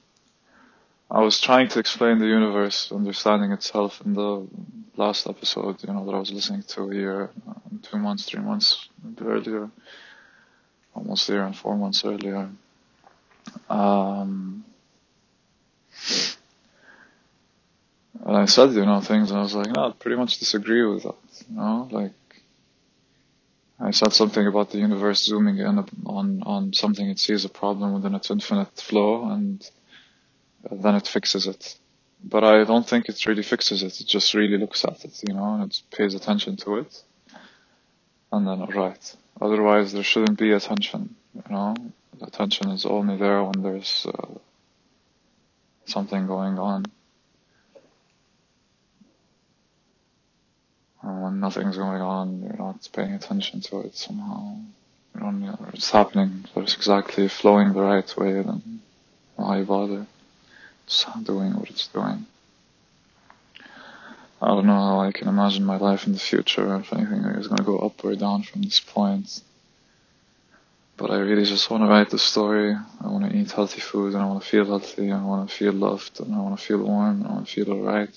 I 1.12 1.20
was 1.20 1.38
trying 1.38 1.68
to 1.68 1.79
explain 1.79 2.18
the 2.18 2.27
universe, 2.27 2.90
understanding 2.90 3.53
itself 3.53 4.01
in 4.03 4.14
the 4.14 4.48
last 4.96 5.27
episode, 5.27 5.85
you 5.85 5.92
know, 5.92 6.07
that 6.07 6.14
I 6.14 6.18
was 6.18 6.33
listening 6.33 6.62
to 6.68 6.88
here, 6.88 7.29
uh, 7.46 7.53
two 7.83 7.98
months, 7.98 8.25
three 8.25 8.40
months 8.40 8.88
earlier, 9.20 9.68
almost 10.94 11.29
year 11.29 11.44
and 11.44 11.55
four 11.55 11.77
months 11.77 12.03
earlier. 12.07 12.48
Um, 13.68 14.64
and 18.25 18.37
I 18.37 18.46
said, 18.46 18.72
you 18.72 18.87
know, 18.87 19.03
things, 19.03 19.31
and 19.31 19.38
I 19.38 19.42
was 19.42 19.55
like, 19.55 19.70
no, 19.70 19.88
I 19.88 19.92
pretty 19.92 20.16
much 20.16 20.38
disagree 20.38 20.87
with 20.87 21.03
that, 21.03 21.14
you 21.51 21.57
know, 21.57 21.88
like, 21.90 22.12
I 23.79 23.90
said 23.90 24.14
something 24.14 24.46
about 24.46 24.70
the 24.70 24.79
universe 24.79 25.25
zooming 25.25 25.59
in 25.59 25.85
on, 26.07 26.42
on 26.46 26.72
something 26.72 27.07
it 27.11 27.18
sees 27.18 27.44
a 27.44 27.51
problem 27.51 27.92
within 27.92 28.14
its 28.14 28.31
infinite 28.31 28.81
flow, 28.81 29.29
and 29.29 29.62
then 30.70 30.94
it 30.94 31.09
fixes 31.09 31.46
it. 31.46 31.77
But 32.25 32.44
I 32.44 32.64
don't 32.64 32.88
think 32.88 33.09
it 33.09 33.27
really 33.27 33.42
fixes 33.42 33.83
it, 33.83 34.01
it 34.01 34.07
just 34.07 34.35
really 34.35 34.59
looks 34.59 34.85
at 34.85 35.05
it, 35.05 35.20
you 35.27 35.35
know, 35.35 35.55
and 35.55 35.64
it 35.64 35.83
pays 35.90 36.14
attention 36.14 36.57
to 36.59 36.79
it, 36.79 37.03
and 38.31 38.46
then 38.46 38.62
alright. 38.62 39.16
Otherwise, 39.40 39.92
there 39.92 40.05
shouldn't 40.05 40.38
be 40.38 40.53
attention, 40.53 41.16
you 41.35 41.42
know, 41.51 41.75
attention 42.20 42.70
is 42.70 42.87
only 42.87 43.16
there 43.16 43.42
when 43.42 43.62
there's 43.62 44.07
uh, 44.07 44.29
something 45.87 46.27
going 46.27 46.59
on. 46.59 46.85
And 51.03 51.22
when 51.22 51.40
nothing's 51.40 51.77
going 51.77 52.01
on, 52.01 52.42
you're 52.42 52.57
not 52.57 52.88
paying 52.92 53.14
attention 53.14 53.61
to 53.62 53.81
it 53.81 53.96
somehow. 53.96 54.59
You 55.14 55.20
don't 55.20 55.40
know, 55.40 55.59
it's 55.72 55.90
happening, 55.90 56.44
it's 56.55 56.75
exactly 56.75 57.27
flowing 57.27 57.72
the 57.72 57.81
right 57.81 58.16
way, 58.16 58.35
then 58.35 58.81
why 59.35 59.62
bother? 59.64 60.07
It's 60.87 61.05
doing 61.23 61.55
what 61.55 61.71
it's 61.71 61.88
doing. 61.88 62.27
I 64.40 64.49
don't 64.49 64.66
know 64.66 64.85
how 64.88 65.01
I 65.01 65.12
can 65.12 65.29
imagine 65.29 65.64
my 65.64 65.77
life 65.77 66.07
in 66.07 66.12
the 66.12 66.18
future, 66.18 66.75
if 66.77 66.92
anything 66.92 67.21
is 67.21 67.49
going 67.49 67.59
to 67.59 67.64
go 67.64 67.79
up 67.79 68.05
or 68.05 68.14
down 68.16 68.42
from 68.42 68.62
this 68.62 68.81
point. 68.81 69.40
But 70.97 71.11
I 71.11 71.16
really 71.18 71.45
just 71.45 71.71
want 71.71 71.85
to 71.85 71.88
write 71.88 72.11
the 72.11 72.18
story. 72.18 72.75
I 72.75 73.09
want 73.09 73.31
to 73.31 73.37
eat 73.37 73.53
healthy 73.53 73.81
food, 73.81 74.14
and 74.14 74.23
I 74.23 74.27
want 74.27 74.42
to 74.42 74.49
feel 74.49 74.66
healthy, 74.66 75.09
and 75.11 75.21
I 75.21 75.25
want 75.25 75.49
to 75.49 75.55
feel 75.55 75.73
loved, 75.73 76.21
and 76.21 76.35
I 76.35 76.38
want 76.38 76.59
to 76.59 76.64
feel 76.64 76.79
warm, 76.79 77.23
and 77.23 77.27
I 77.27 77.33
want 77.35 77.47
to 77.47 77.53
feel 77.53 77.73
alright 77.73 78.14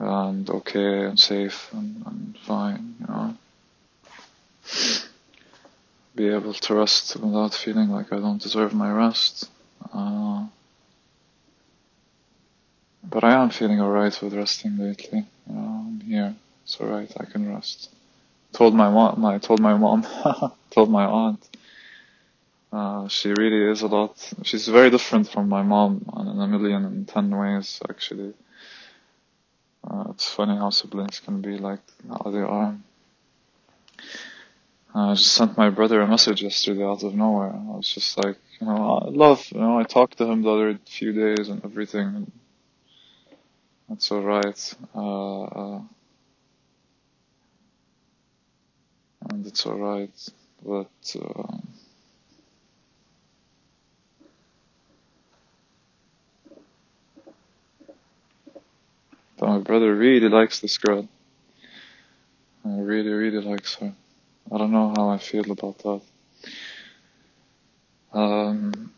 and 0.00 0.48
okay 0.48 1.04
and 1.04 1.20
safe 1.20 1.68
and, 1.72 2.02
and 2.06 2.38
fine, 2.46 2.96
you 3.00 3.06
know. 3.06 3.36
Be 6.14 6.28
able 6.28 6.54
to 6.54 6.74
rest 6.74 7.16
without 7.16 7.54
feeling 7.54 7.90
like 7.90 8.12
I 8.12 8.16
don't 8.16 8.42
deserve 8.42 8.74
my 8.74 8.90
rest. 8.90 9.48
Uh, 9.92 10.46
but 13.02 13.24
I 13.24 13.42
am 13.42 13.50
feeling 13.50 13.80
alright 13.80 14.20
with 14.22 14.34
resting 14.34 14.78
lately. 14.78 15.24
You 15.48 15.54
know, 15.54 15.84
I'm 15.86 16.00
here. 16.00 16.34
It's 16.64 16.80
alright. 16.80 17.12
I 17.18 17.24
can 17.24 17.52
rest. 17.52 17.90
Told 18.52 18.74
my 18.74 18.90
mom. 18.90 19.24
I 19.24 19.38
told 19.38 19.60
my 19.60 19.76
mom. 19.76 20.06
told 20.70 20.90
my 20.90 21.04
aunt. 21.04 21.48
Uh, 22.72 23.08
she 23.08 23.30
really 23.30 23.70
is 23.70 23.82
a 23.82 23.88
lot. 23.88 24.32
She's 24.44 24.68
very 24.68 24.90
different 24.90 25.28
from 25.28 25.48
my 25.48 25.62
mom 25.62 26.04
in 26.18 26.40
a 26.40 26.46
million 26.46 26.84
and 26.84 27.08
ten 27.08 27.36
ways, 27.36 27.80
actually. 27.88 28.34
Uh, 29.82 30.04
it's 30.10 30.28
funny 30.28 30.56
how 30.56 30.70
siblings 30.70 31.20
can 31.20 31.40
be 31.40 31.58
like 31.58 31.80
how 32.08 32.30
they 32.30 32.40
are. 32.40 32.76
Uh, 34.94 35.10
I 35.10 35.14
just 35.14 35.32
sent 35.32 35.56
my 35.56 35.70
brother 35.70 36.00
a 36.00 36.06
message 36.06 36.42
yesterday 36.42 36.84
out 36.84 37.02
of 37.02 37.14
nowhere. 37.14 37.52
I 37.54 37.76
was 37.76 37.88
just 37.88 38.16
like, 38.18 38.36
you 38.60 38.66
know, 38.66 39.02
I 39.04 39.08
love, 39.08 39.46
you 39.52 39.60
know, 39.60 39.78
I 39.78 39.84
talked 39.84 40.18
to 40.18 40.24
him 40.24 40.42
the 40.42 40.50
other 40.50 40.78
few 40.86 41.12
days 41.12 41.48
and 41.48 41.64
everything. 41.64 42.06
And 42.06 42.32
that's 43.90 44.10
alright. 44.10 44.74
Uh, 44.94 45.42
uh, 45.42 45.80
and 49.28 49.46
it's 49.46 49.66
alright. 49.66 50.28
But, 50.64 51.16
uh, 51.22 51.58
But 59.40 59.48
my 59.48 59.58
brother 59.58 59.94
really 59.94 60.28
likes 60.28 60.60
this 60.60 60.76
girl. 60.76 61.08
I 62.62 62.68
really, 62.68 63.08
really 63.08 63.40
likes 63.42 63.74
her. 63.76 63.94
I 64.52 64.58
don't 64.58 64.70
know 64.70 64.92
how 64.94 65.08
I 65.08 65.16
feel 65.16 65.50
about 65.50 65.78
that. 65.78 66.02
Um, 68.12 68.92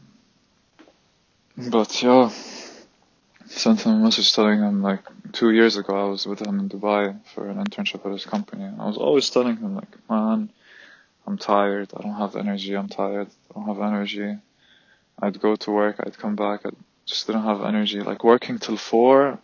but 1.56 2.02
yeah, 2.02 2.30
sent 3.52 3.82
him 3.82 3.92
a 3.92 3.98
message 3.98 4.32
telling 4.32 4.60
him 4.60 4.82
like 4.82 5.00
two 5.32 5.50
years 5.50 5.76
ago 5.76 6.06
I 6.06 6.08
was 6.10 6.26
with 6.26 6.40
him 6.40 6.58
in 6.58 6.68
Dubai 6.68 7.18
for 7.34 7.48
an 7.48 7.58
internship 7.64 8.04
at 8.06 8.12
his 8.12 8.24
company. 8.24 8.64
And 8.64 8.80
I 8.80 8.86
was 8.86 8.96
always 8.96 9.30
telling 9.30 9.56
him 9.56 9.76
like, 9.76 9.94
man, 10.08 10.50
I'm 11.26 11.38
tired. 11.38 11.90
I 11.96 12.02
don't 12.02 12.14
have 12.14 12.36
energy. 12.36 12.74
I'm 12.74 12.88
tired. 12.88 13.28
I 13.50 13.54
don't 13.54 13.68
have 13.68 13.80
energy. 13.80 14.38
I'd 15.20 15.40
go 15.40 15.56
to 15.56 15.70
work. 15.70 15.96
I'd 16.00 16.18
come 16.18 16.36
back. 16.36 16.66
I 16.66 16.70
just 17.06 17.26
didn't 17.26 17.42
have 17.44 17.62
energy. 17.62 18.00
Like 18.00 18.24
working 18.24 18.58
till 18.58 18.76
four 18.76 19.38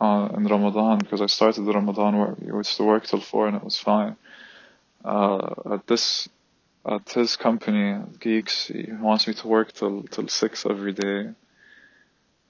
uh, 0.00 0.28
in 0.36 0.46
Ramadan 0.46 0.98
because 0.98 1.22
I 1.22 1.26
started 1.26 1.62
the 1.62 1.72
Ramadan 1.72 2.18
work. 2.18 2.38
We 2.40 2.52
used 2.52 2.76
to 2.76 2.84
work 2.84 3.06
till 3.06 3.20
four 3.20 3.48
and 3.48 3.56
it 3.56 3.64
was 3.64 3.78
fine. 3.78 4.16
Uh, 5.04 5.54
at 5.72 5.86
this, 5.86 6.28
at 6.84 7.08
his 7.10 7.36
company, 7.36 7.98
Geeks, 8.20 8.66
he 8.66 8.92
wants 8.92 9.26
me 9.26 9.34
to 9.34 9.48
work 9.48 9.72
till 9.72 10.02
till 10.02 10.28
six 10.28 10.66
every 10.66 10.92
day, 10.92 11.30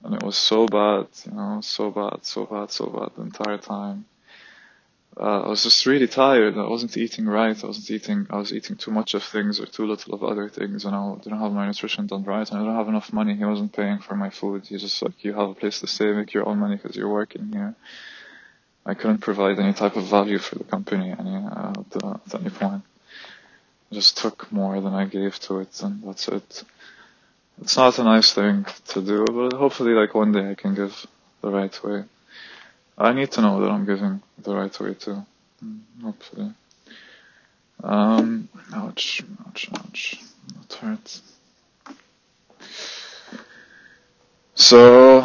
and 0.03 0.15
it 0.15 0.23
was 0.23 0.37
so 0.37 0.67
bad, 0.67 1.07
you 1.25 1.31
know, 1.33 1.59
so 1.61 1.91
bad, 1.91 2.23
so 2.23 2.45
bad, 2.45 2.71
so 2.71 2.85
bad 2.87 3.09
the 3.15 3.23
entire 3.23 3.57
time 3.57 4.05
uh, 5.19 5.41
I 5.41 5.47
was 5.47 5.63
just 5.63 5.85
really 5.85 6.07
tired. 6.07 6.57
I 6.57 6.67
wasn't 6.67 6.95
eating 6.95 7.25
right. 7.25 7.63
I 7.63 7.67
wasn't 7.67 7.89
eating. 7.89 8.27
I 8.29 8.37
was 8.37 8.53
eating 8.53 8.75
too 8.75 8.91
much 8.91 9.15
of 9.15 9.23
things 9.23 9.59
or 9.59 9.65
too 9.65 9.87
little 9.87 10.13
of 10.13 10.23
other 10.23 10.47
things, 10.47 10.85
and 10.85 10.95
I 10.95 11.15
didn't 11.15 11.39
have 11.39 11.51
my 11.53 11.65
nutrition 11.65 12.05
done 12.05 12.23
right. 12.23 12.47
And 12.47 12.59
I 12.59 12.61
didn't 12.61 12.75
have 12.75 12.87
enough 12.87 13.11
money. 13.11 13.35
He 13.35 13.43
wasn't 13.43 13.73
paying 13.73 13.99
for 13.99 14.15
my 14.15 14.29
food. 14.29 14.67
He 14.67 14.77
just 14.77 15.01
like, 15.01 15.23
you 15.23 15.33
have 15.33 15.49
a 15.49 15.55
place 15.55 15.79
to 15.79 15.87
stay, 15.87 16.11
make 16.11 16.33
your 16.33 16.47
own 16.47 16.59
money 16.59 16.75
because 16.75 16.95
you're 16.95 17.09
working 17.09 17.51
here. 17.51 17.73
I 18.85 18.93
couldn't 18.93 19.19
provide 19.19 19.59
any 19.59 19.73
type 19.73 19.95
of 19.95 20.05
value 20.05 20.37
for 20.37 20.55
the 20.55 20.63
company 20.63 21.13
any 21.17 21.35
uh, 21.35 21.71
at, 21.71 22.03
uh, 22.03 22.17
at 22.25 22.35
any 22.39 22.49
point. 22.51 22.83
I 23.91 23.95
just 23.95 24.17
took 24.17 24.51
more 24.51 24.79
than 24.81 24.93
I 24.93 25.05
gave 25.05 25.39
to 25.39 25.59
it, 25.59 25.81
and 25.81 26.03
that's 26.03 26.27
it. 26.27 26.63
It's 27.61 27.75
not 27.75 27.97
a 27.97 28.03
nice 28.03 28.33
thing 28.33 28.65
to 28.89 29.01
do, 29.01 29.25
but 29.25 29.53
hopefully, 29.53 29.93
like 29.93 30.13
one 30.13 30.31
day, 30.31 30.51
I 30.51 30.55
can 30.55 30.75
give 30.75 31.05
the 31.41 31.49
right 31.49 31.83
way. 31.83 32.03
I 32.97 33.13
need 33.13 33.31
to 33.33 33.41
know 33.41 33.61
that 33.61 33.69
I'm 33.69 33.85
giving 33.85 34.21
the 34.37 34.55
right 34.55 34.79
way 34.79 34.93
too. 34.93 35.25
Hopefully. 36.03 36.53
Um, 37.83 38.49
ouch, 38.73 39.23
ouch, 39.45 39.69
ouch. 39.73 40.21
That 40.53 40.73
hurts. 40.77 41.21
So, 44.55 45.19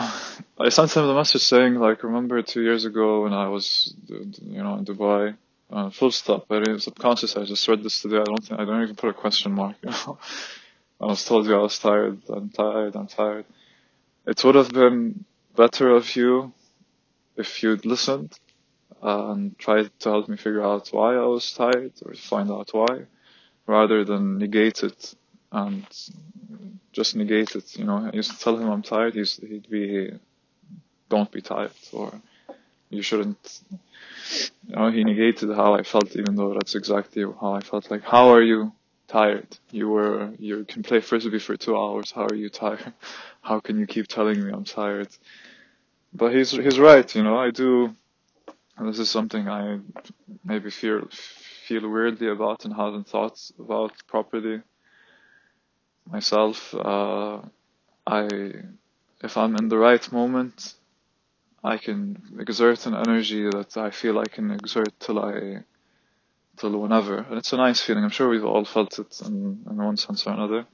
I 0.58 0.68
sent 0.68 0.94
him 0.94 1.06
the 1.06 1.14
message 1.14 1.42
saying, 1.42 1.74
like, 1.76 2.02
remember 2.02 2.42
two 2.42 2.62
years 2.62 2.84
ago 2.84 3.22
when 3.22 3.32
I 3.32 3.48
was, 3.48 3.94
you 4.08 4.62
know, 4.62 4.74
in 4.76 4.84
Dubai? 4.84 5.34
Uh, 5.70 5.88
full 5.88 6.10
stop. 6.10 6.48
Very 6.48 6.78
subconscious. 6.78 7.36
I 7.36 7.44
just 7.44 7.66
read 7.66 7.82
this 7.82 8.02
today. 8.02 8.18
I 8.18 8.24
don't 8.24 8.44
think, 8.44 8.60
I 8.60 8.64
don't 8.66 8.82
even 8.82 8.94
put 8.94 9.08
a 9.08 9.14
question 9.14 9.52
mark. 9.52 9.76
You 9.82 9.90
know? 9.90 10.18
I 11.02 11.06
was 11.06 11.24
told 11.24 11.46
you 11.46 11.56
I 11.56 11.62
was 11.62 11.78
tired. 11.78 12.22
I'm 12.28 12.48
tired. 12.50 12.94
I'm 12.94 13.08
tired. 13.08 13.44
It 14.24 14.44
would 14.44 14.54
have 14.54 14.72
been 14.72 15.24
better 15.56 15.90
of 15.90 16.14
you 16.14 16.52
if 17.36 17.62
you'd 17.62 17.84
listened 17.84 18.38
and 19.02 19.58
tried 19.58 19.90
to 20.00 20.10
help 20.10 20.28
me 20.28 20.36
figure 20.36 20.62
out 20.62 20.88
why 20.92 21.16
I 21.16 21.26
was 21.26 21.52
tired 21.52 21.92
or 22.06 22.14
find 22.14 22.50
out 22.52 22.70
why, 22.72 23.06
rather 23.66 24.04
than 24.04 24.38
negate 24.38 24.84
it 24.84 25.14
and 25.50 25.84
just 26.92 27.16
negate 27.16 27.56
it. 27.56 27.76
You 27.76 27.84
know, 27.84 28.08
I 28.12 28.14
used 28.14 28.30
to 28.30 28.38
tell 28.38 28.56
him 28.56 28.70
I'm 28.70 28.82
tired. 28.82 29.14
He'd 29.14 29.68
be, 29.68 30.12
don't 31.08 31.32
be 31.32 31.40
tired, 31.40 31.72
or 31.92 32.12
you 32.90 33.02
shouldn't. 33.02 33.60
You 34.68 34.76
know, 34.76 34.90
he 34.92 35.02
negated 35.02 35.50
how 35.50 35.74
I 35.74 35.82
felt, 35.82 36.14
even 36.14 36.36
though 36.36 36.54
that's 36.54 36.76
exactly 36.76 37.24
how 37.24 37.54
I 37.54 37.60
felt. 37.60 37.90
Like, 37.90 38.04
how 38.04 38.28
are 38.28 38.42
you 38.42 38.72
tired? 39.12 39.50
You 39.70 39.86
were, 39.94 40.30
you 40.38 40.64
can 40.64 40.82
play 40.82 41.00
frisbee 41.00 41.38
for 41.38 41.56
two 41.56 41.76
hours. 41.76 42.12
How 42.16 42.26
are 42.30 42.34
you 42.34 42.48
tired? 42.48 42.92
How 43.48 43.60
can 43.60 43.78
you 43.80 43.86
keep 43.86 44.06
telling 44.08 44.38
me 44.44 44.52
I'm 44.52 44.64
tired? 44.64 45.12
but 46.12 46.34
he's 46.34 46.50
he's 46.50 46.78
right. 46.78 47.14
You 47.14 47.22
know, 47.22 47.38
I 47.38 47.50
do. 47.50 47.94
This 48.80 48.98
is 48.98 49.10
something 49.10 49.48
I 49.48 49.78
maybe 50.44 50.70
feel 50.70 51.08
feel 51.66 51.88
weirdly 51.88 52.28
about 52.28 52.64
and 52.64 52.74
haven't 52.74 53.08
thought 53.08 53.38
about 53.58 53.92
properly 54.06 54.62
myself. 56.10 56.74
Uh, 56.74 57.40
I, 58.06 58.28
if 59.22 59.36
I'm 59.36 59.56
in 59.56 59.68
the 59.68 59.78
right 59.78 60.12
moment, 60.12 60.74
I 61.62 61.76
can 61.78 62.20
exert 62.40 62.86
an 62.86 62.94
energy 62.94 63.44
that 63.44 63.76
I 63.76 63.90
feel 63.90 64.18
I 64.18 64.26
can 64.26 64.50
exert 64.50 64.98
till 64.98 65.20
I, 65.20 65.62
till 66.56 66.78
whenever, 66.78 67.18
and 67.18 67.38
it's 67.38 67.52
a 67.52 67.56
nice 67.56 67.80
feeling. 67.80 68.04
I'm 68.04 68.10
sure 68.10 68.28
we've 68.28 68.44
all 68.44 68.64
felt 68.64 68.98
it 68.98 69.20
in, 69.24 69.64
in 69.68 69.76
one 69.76 69.96
sense 69.96 70.26
or 70.26 70.32
another. 70.32 70.66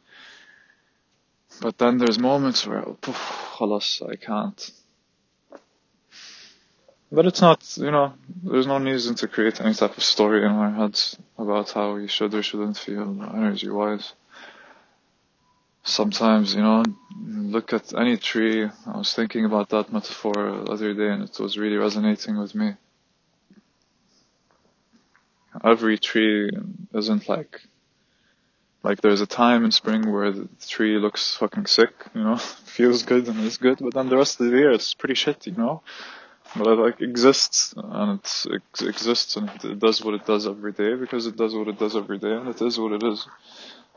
But 1.61 1.79
then 1.79 1.99
there's 1.99 2.19
moments 2.19 2.67
where, 2.67 2.83
poof, 2.83 3.17
halas, 3.59 4.03
I 4.09 4.17
can't. 4.17 4.71
But 7.11 7.27
it's 7.27 7.41
not, 7.41 7.65
you 7.79 7.91
know, 7.91 8.13
there's 8.43 8.67
no 8.67 8.79
reason 8.79 9.15
to 9.17 9.29
create 9.29 9.61
any 9.61 9.73
type 9.73 9.97
of 9.97 10.05
story 10.05 10.45
in 10.45 10.51
our 10.53 10.71
heads 10.71 11.17
about 11.39 11.71
how 11.71 11.95
we 11.95 12.07
should 12.07 12.35
or 12.35 12.43
shouldn't 12.43 12.77
feel 12.77 13.23
energy 13.35 13.71
wise. 13.71 14.13
Sometimes, 15.85 16.55
you 16.55 16.61
know, 16.61 16.83
look 17.19 17.73
at 17.73 17.95
any 17.95 18.19
tree. 18.19 18.65
I 18.65 18.99
was 18.99 19.15
thinking 19.15 19.47
about 19.47 19.71
that 19.71 19.91
metaphor 19.91 20.35
the 20.35 20.71
other 20.71 20.93
day 20.93 21.09
and 21.09 21.23
it 21.23 21.41
was 21.41 21.57
really 21.57 21.77
resonating 21.77 22.39
with 22.39 22.55
me. 22.55 22.75
Every 25.65 25.99
tree 25.99 26.51
isn't 26.95 27.29
like, 27.29 27.61
like 28.83 29.01
there's 29.01 29.21
a 29.21 29.27
time 29.27 29.65
in 29.65 29.73
spring 29.73 30.11
where 30.11 30.31
the 30.31 30.49
tree 30.67 30.99
looks 30.99 31.37
fucking 31.37 31.67
sick, 31.67 31.93
you 32.15 32.23
know, 32.23 32.37
feels 32.77 33.03
good 33.03 33.29
and 33.29 33.41
is 33.41 33.57
good, 33.57 33.79
but 33.81 33.95
then 33.95 34.09
the 34.09 34.17
rest 34.17 34.41
of 34.41 34.47
the 34.47 34.57
year 34.57 34.73
it's 34.73 34.95
pretty 34.95 35.15
shit, 35.15 35.47
you 35.47 35.55
know? 35.55 35.83
but 36.57 36.67
it 36.67 36.79
like 36.79 37.01
exists 37.01 37.75
and 37.77 38.21
it 38.21 38.83
exists 38.83 39.37
and 39.37 39.51
it 39.65 39.79
does 39.79 40.03
what 40.03 40.15
it 40.15 40.25
does 40.27 40.47
every 40.47 40.73
day 40.73 40.95
because 40.95 41.27
it 41.27 41.37
does 41.37 41.55
what 41.55 41.69
it 41.69 41.79
does 41.79 41.95
every 41.97 42.19
day 42.19 42.33
and 42.33 42.49
it 42.49 42.61
is 42.63 42.79
what 42.79 42.93
it 42.93 43.03
is. 43.03 43.27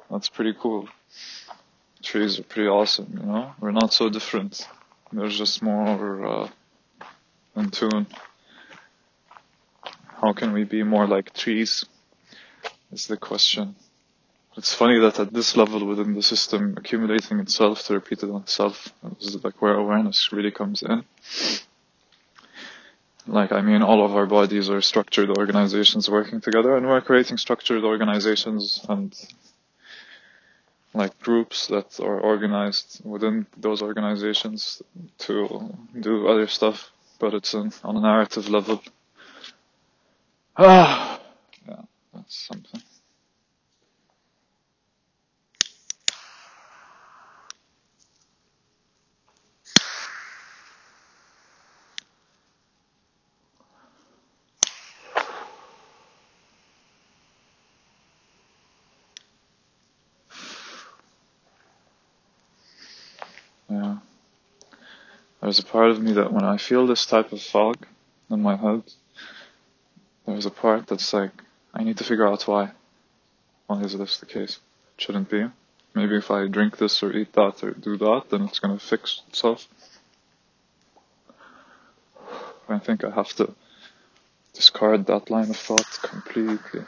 That's 0.09 0.29
pretty 0.29 0.53
cool. 0.59 0.89
Trees 2.03 2.39
are 2.39 2.43
pretty 2.43 2.67
awesome, 2.67 3.07
you 3.13 3.25
know. 3.25 3.53
We're 3.59 3.71
not 3.71 3.93
so 3.93 4.09
different. 4.09 4.67
There's 5.13 5.37
just 5.37 5.61
more 5.61 6.25
uh, 6.25 6.49
in 7.55 7.69
tune. 7.69 8.07
How 10.21 10.33
can 10.33 10.53
we 10.53 10.65
be 10.65 10.83
more 10.83 11.07
like 11.07 11.33
trees? 11.33 11.85
Is 12.91 13.07
the 13.07 13.17
question. 13.17 13.75
It's 14.55 14.73
funny 14.73 14.99
that 14.99 15.19
at 15.19 15.33
this 15.33 15.57
level 15.57 15.85
within 15.85 16.13
the 16.13 16.21
system, 16.21 16.75
accumulating 16.77 17.39
itself 17.39 17.83
to 17.85 17.93
repeat 17.93 18.21
it 18.21 18.29
on 18.29 18.41
itself 18.41 18.93
is 19.19 19.43
like 19.43 19.61
where 19.61 19.73
awareness 19.73 20.31
really 20.31 20.51
comes 20.51 20.83
in. 20.83 21.05
Like, 23.25 23.51
I 23.51 23.61
mean, 23.61 23.81
all 23.81 24.03
of 24.03 24.15
our 24.15 24.25
bodies 24.25 24.69
are 24.69 24.81
structured 24.81 25.29
organizations 25.29 26.09
working 26.09 26.41
together, 26.41 26.75
and 26.75 26.85
we're 26.85 27.01
creating 27.01 27.37
structured 27.37 27.83
organizations 27.83 28.85
and 28.89 29.15
like 30.93 31.17
groups 31.19 31.67
that 31.67 31.99
are 31.99 32.19
organized 32.19 33.01
within 33.05 33.47
those 33.57 33.81
organizations 33.81 34.81
to 35.19 35.73
do 35.97 36.27
other 36.27 36.47
stuff, 36.47 36.91
but 37.19 37.33
it's 37.33 37.53
an, 37.53 37.71
on 37.83 37.95
a 37.95 38.01
narrative 38.01 38.49
level. 38.49 38.81
Ah, 40.57 41.21
yeah, 41.67 41.81
that's 42.13 42.47
something. 42.47 42.81
Yeah. 63.69 63.97
There's 65.41 65.59
a 65.59 65.63
part 65.65 65.91
of 65.91 66.01
me 66.01 66.13
that 66.13 66.33
when 66.33 66.43
I 66.45 66.57
feel 66.57 66.87
this 66.87 67.05
type 67.05 67.31
of 67.33 67.41
fog 67.41 67.85
in 68.29 68.41
my 68.41 68.55
head, 68.57 68.83
there's 70.25 70.45
a 70.45 70.51
part 70.51 70.87
that's 70.87 71.13
like, 71.13 71.31
I 71.73 71.83
need 71.83 71.97
to 71.97 72.03
figure 72.03 72.27
out 72.27 72.47
why. 72.47 72.71
Why 73.67 73.81
is 73.81 73.97
this 73.97 74.17
the 74.17 74.25
case? 74.25 74.59
It 74.97 75.01
shouldn't 75.01 75.29
be. 75.29 75.45
Maybe 75.93 76.17
if 76.17 76.31
I 76.31 76.47
drink 76.47 76.77
this 76.77 77.03
or 77.03 77.11
eat 77.11 77.33
that 77.33 77.63
or 77.63 77.71
do 77.71 77.97
that, 77.97 78.23
then 78.29 78.43
it's 78.43 78.59
gonna 78.59 78.79
fix 78.79 79.21
itself. 79.27 79.67
I 82.69 82.79
think 82.79 83.03
I 83.03 83.09
have 83.09 83.33
to 83.33 83.53
discard 84.53 85.05
that 85.07 85.29
line 85.29 85.49
of 85.49 85.57
thought 85.57 85.99
completely 86.01 86.85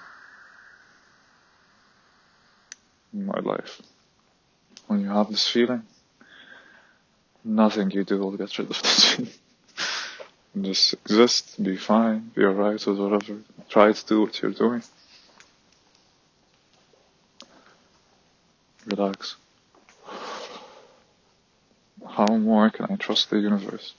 in 3.13 3.25
my 3.25 3.39
life. 3.39 3.81
When 4.87 5.01
you 5.01 5.09
have 5.09 5.29
this 5.29 5.47
feeling, 5.47 5.83
nothing 7.43 7.91
you 7.91 8.03
do 8.03 8.19
will 8.19 8.37
get 8.37 8.57
rid 8.57 8.69
of 8.71 8.81
this 8.81 9.15
feeling. 9.15 9.31
Just 10.61 10.93
exist, 10.93 11.63
be 11.63 11.77
fine, 11.77 12.31
be 12.35 12.43
alright 12.45 12.85
with 12.85 12.99
whatever. 12.99 13.39
Try 13.69 13.91
to 13.91 14.05
do 14.05 14.21
what 14.21 14.39
you're 14.39 14.51
doing. 14.51 14.83
Relax. 18.85 19.35
How 22.07 22.27
more 22.37 22.69
can 22.69 22.85
I 22.91 22.95
trust 22.95 23.31
the 23.31 23.39
universe? 23.39 23.95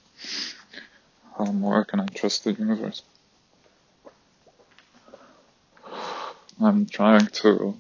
How 1.37 1.47
more 1.47 1.85
can 1.85 1.99
I 1.99 2.07
trust 2.07 2.45
the 2.45 2.53
universe? 2.53 3.03
I'm 6.61 6.87
trying 6.87 7.27
to. 7.27 7.75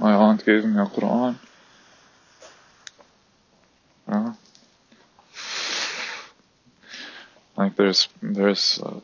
My 0.00 0.12
aunt 0.12 0.44
gave 0.44 0.64
me 0.64 0.80
a 0.80 0.86
Quran. 0.86 1.36
Yeah. 4.08 4.34
Like 7.56 7.71
there's 7.82 8.08
there's 8.22 8.80
uh, 8.80 9.00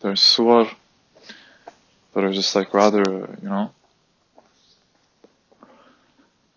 there's 0.00 0.20
surah 0.20 0.68
that 2.12 2.24
are 2.24 2.32
just 2.32 2.54
like 2.56 2.74
rather 2.74 3.04
you 3.42 3.48
know 3.48 3.70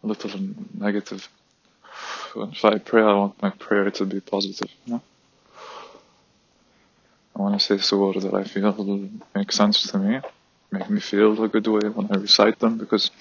a 0.03 0.07
little 0.07 0.31
negative. 0.73 1.27
If 2.35 2.65
I 2.65 2.77
pray, 2.77 3.03
I 3.03 3.13
want 3.13 3.41
my 3.41 3.51
prayer 3.51 3.91
to 3.91 4.05
be 4.05 4.19
positive. 4.21 4.69
You 4.85 4.93
know? 4.93 5.01
I 7.35 7.41
want 7.41 7.59
to 7.59 7.65
say 7.65 7.77
surah 7.77 8.19
that 8.19 8.33
I 8.33 8.43
feel 8.43 9.09
make 9.35 9.51
sense 9.51 9.83
to 9.91 9.97
me, 9.99 10.19
make 10.71 10.89
me 10.89 10.99
feel 10.99 11.43
a 11.43 11.47
good 11.47 11.67
way 11.67 11.89
when 11.89 12.07
I 12.11 12.15
recite 12.17 12.57
them 12.59 12.77
because 12.77 13.11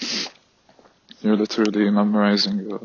you're 1.20 1.36
literally 1.36 1.90
memorizing 1.90 2.72
a, 2.72 2.78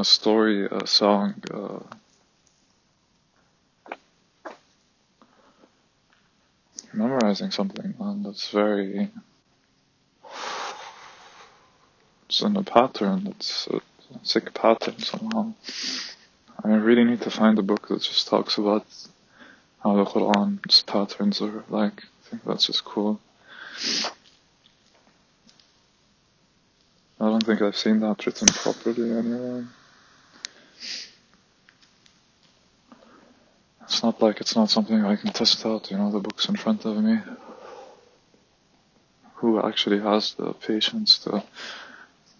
a 0.00 0.04
story, 0.04 0.66
a 0.66 0.86
song. 0.86 1.34
Uh, 1.52 1.80
memorizing 6.96 7.50
something, 7.50 7.94
and 7.98 8.24
that's 8.24 8.48
very. 8.50 9.10
It's 12.28 12.42
in 12.42 12.56
a 12.56 12.62
pattern. 12.62 13.28
It's 13.28 13.68
a 13.68 13.80
sick 14.22 14.52
pattern 14.54 14.98
somehow. 14.98 15.54
I 16.64 16.68
really 16.74 17.04
need 17.04 17.22
to 17.22 17.30
find 17.30 17.58
a 17.58 17.62
book 17.62 17.88
that 17.88 18.02
just 18.02 18.26
talks 18.26 18.58
about 18.58 18.86
how 19.82 19.96
the 19.96 20.04
Quran's 20.04 20.82
patterns 20.82 21.40
are 21.40 21.64
like. 21.68 22.02
I 22.02 22.30
think 22.30 22.44
that's 22.44 22.66
just 22.66 22.84
cool. 22.84 23.20
I 27.20 27.24
don't 27.30 27.44
think 27.44 27.62
I've 27.62 27.76
seen 27.76 28.00
that 28.00 28.26
written 28.26 28.48
properly 28.48 29.10
anywhere. 29.16 29.66
Not 34.06 34.22
like 34.22 34.40
it's 34.40 34.54
not 34.54 34.70
something 34.70 35.04
I 35.04 35.16
can 35.16 35.32
test 35.32 35.66
out, 35.66 35.90
you 35.90 35.96
know, 35.98 36.12
the 36.12 36.20
book's 36.20 36.48
in 36.48 36.54
front 36.54 36.84
of 36.84 36.96
me. 36.96 37.16
Who 39.38 39.48
actually 39.60 39.98
has 39.98 40.34
the 40.34 40.52
patience 40.52 41.18
to 41.24 41.42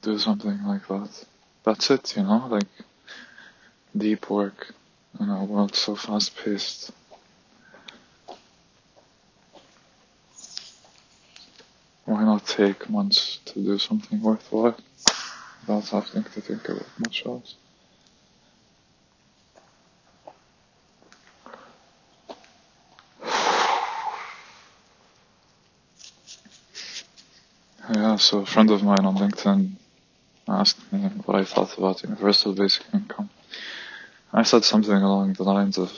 do 0.00 0.16
something 0.26 0.58
like 0.64 0.86
that? 0.86 1.10
That's 1.64 1.90
it, 1.90 2.16
you 2.16 2.22
know, 2.22 2.46
like 2.56 2.70
deep 3.96 4.30
work 4.30 4.58
in 5.18 5.28
a 5.28 5.44
world 5.44 5.74
so 5.74 5.96
fast 5.96 6.36
paced. 6.36 6.92
Why 12.04 12.22
not 12.22 12.46
take 12.46 12.88
months 12.88 13.40
to 13.46 13.54
do 13.54 13.76
something 13.78 14.22
worthwhile 14.22 14.78
without 15.60 15.88
having 15.88 16.22
to 16.22 16.40
think 16.40 16.68
about 16.68 16.86
much 17.00 17.26
else? 17.26 17.56
So 28.26 28.38
a 28.38 28.44
friend 28.44 28.72
of 28.72 28.82
mine 28.82 29.06
on 29.06 29.18
LinkedIn 29.18 29.70
asked 30.48 30.92
me 30.92 30.98
what 31.26 31.36
I 31.36 31.44
thought 31.44 31.78
about 31.78 32.02
universal 32.02 32.54
basic 32.54 32.82
income. 32.92 33.30
I 34.32 34.42
said 34.42 34.64
something 34.64 35.00
along 35.00 35.34
the 35.34 35.44
lines 35.44 35.78
of, 35.78 35.92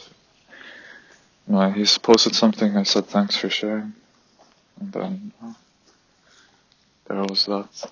you 1.47 1.55
know, 1.55 1.71
he's 1.71 1.97
posted 1.97 2.35
something, 2.35 2.77
I 2.77 2.83
said 2.83 3.07
thanks 3.07 3.39
for 3.39 3.49
sharing. 3.49 3.95
And 4.79 4.93
then 4.93 5.33
uh, 5.43 5.55
there 7.07 7.23
was 7.23 7.47
that 7.47 7.91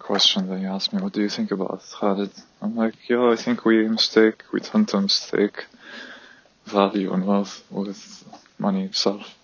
question 0.00 0.48
that 0.48 0.58
he 0.58 0.64
asked 0.64 0.92
me, 0.92 1.00
what 1.00 1.12
do 1.12 1.22
you 1.22 1.28
think 1.28 1.52
about 1.52 1.84
Khalid? 1.88 2.32
I'm 2.60 2.74
like, 2.74 2.96
yeah, 3.08 3.30
I 3.30 3.36
think 3.36 3.64
we 3.64 3.86
mistake, 3.86 4.42
we 4.52 4.58
tend 4.58 4.88
to 4.88 5.00
mistake 5.00 5.66
value 6.64 7.12
and 7.12 7.24
wealth 7.24 7.62
with 7.70 8.24
money 8.58 8.86
itself. 8.86 9.36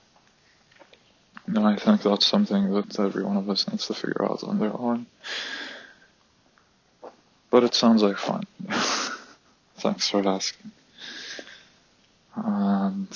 And 1.46 1.58
I 1.58 1.76
think 1.76 2.02
that's 2.02 2.26
something 2.26 2.72
that 2.72 2.98
every 2.98 3.24
one 3.24 3.36
of 3.36 3.48
us 3.48 3.68
needs 3.68 3.86
to 3.86 3.94
figure 3.94 4.24
out 4.24 4.42
on 4.42 4.58
their 4.58 4.72
own. 4.72 5.06
But 7.50 7.64
it 7.64 7.74
sounds 7.74 8.02
like 8.02 8.18
fun. 8.18 8.44
Thanks 9.78 10.10
for 10.10 10.26
asking. 10.26 10.72
And 12.34 13.08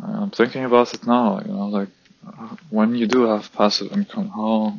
I'm 0.00 0.30
thinking 0.30 0.64
about 0.64 0.94
it 0.94 1.06
now, 1.06 1.40
you 1.40 1.52
know, 1.52 1.68
like 1.68 1.88
when 2.68 2.94
you 2.94 3.06
do 3.06 3.22
have 3.22 3.52
passive 3.52 3.92
income, 3.92 4.28
how 4.28 4.78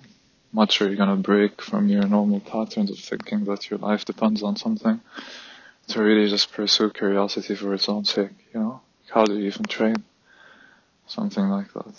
much 0.53 0.81
are 0.81 0.89
you 0.89 0.95
gonna 0.95 1.15
break 1.15 1.61
from 1.61 1.87
your 1.87 2.07
normal 2.07 2.39
patterns 2.39 2.91
of 2.91 2.99
thinking 2.99 3.45
that 3.45 3.69
your 3.69 3.79
life 3.79 4.05
depends 4.05 4.43
on 4.43 4.55
something 4.55 5.01
to 5.87 6.03
really 6.03 6.29
just 6.29 6.51
pursue 6.51 6.89
curiosity 6.89 7.55
for 7.55 7.73
its 7.73 7.89
own 7.89 8.05
sake, 8.05 8.31
you 8.53 8.59
know? 8.59 8.81
How 9.09 9.25
do 9.25 9.37
you 9.37 9.47
even 9.47 9.65
train? 9.65 9.95
Something 11.11 11.49
like 11.49 11.73
that. 11.73 11.93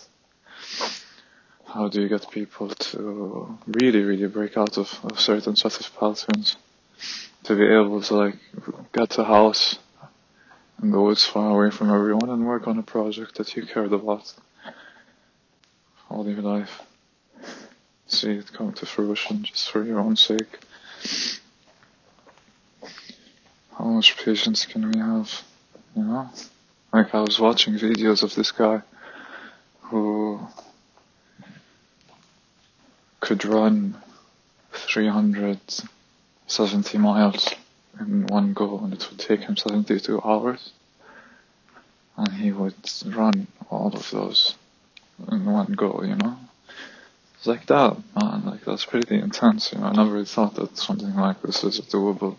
How 1.66 1.88
do 1.88 2.00
you 2.00 2.08
get 2.08 2.30
people 2.30 2.70
to 2.70 3.58
really, 3.66 4.02
really 4.02 4.26
break 4.26 4.56
out 4.56 4.78
of 4.78 4.88
a 5.04 5.18
certain 5.18 5.54
set 5.54 5.78
of 5.80 5.94
patterns? 6.00 6.56
To 7.44 7.54
be 7.54 7.66
able 7.66 8.00
to 8.00 8.14
like 8.14 8.38
get 8.94 9.18
a 9.18 9.24
house 9.24 9.78
in 10.82 10.92
the 10.92 10.98
woods 10.98 11.26
far 11.26 11.50
away 11.50 11.70
from 11.70 11.90
everyone 11.90 12.30
and 12.30 12.46
work 12.46 12.66
on 12.66 12.78
a 12.78 12.82
project 12.82 13.34
that 13.36 13.54
you 13.54 13.66
cared 13.66 13.92
about 13.92 14.32
all 16.08 16.26
your 16.26 16.40
life. 16.40 16.80
See 18.06 18.30
it 18.30 18.50
come 18.50 18.72
to 18.72 18.86
fruition 18.86 19.42
just 19.42 19.70
for 19.70 19.84
your 19.84 20.00
own 20.00 20.16
sake. 20.16 20.58
How 23.76 23.84
much 23.84 24.16
patience 24.16 24.64
can 24.64 24.90
we 24.90 24.98
have? 24.98 25.42
You 25.94 26.04
know? 26.04 26.30
Like 26.94 27.14
I 27.14 27.20
was 27.20 27.38
watching 27.38 27.74
videos 27.74 28.22
of 28.22 28.34
this 28.34 28.52
guy 28.52 28.80
who 29.92 30.40
could 33.20 33.44
run 33.44 33.94
370 34.72 36.96
miles 36.96 37.54
in 38.00 38.26
one 38.26 38.54
go 38.54 38.78
and 38.78 38.94
it 38.94 39.06
would 39.10 39.18
take 39.18 39.40
him 39.40 39.54
72 39.54 40.22
hours. 40.22 40.72
And 42.16 42.32
he 42.32 42.52
would 42.52 42.72
run 43.04 43.48
all 43.68 43.94
of 43.94 44.10
those 44.10 44.54
in 45.30 45.44
one 45.44 45.72
go, 45.72 46.02
you 46.02 46.14
know? 46.14 46.38
It's 47.34 47.46
like 47.46 47.66
that, 47.66 47.98
man. 48.18 48.46
Like, 48.46 48.64
that's 48.64 48.86
pretty 48.86 49.18
intense, 49.18 49.74
you 49.74 49.78
know? 49.78 49.88
I 49.88 49.92
never 49.92 50.24
thought 50.24 50.54
that 50.54 50.78
something 50.78 51.14
like 51.14 51.42
this 51.42 51.64
is 51.64 51.82
doable. 51.82 52.36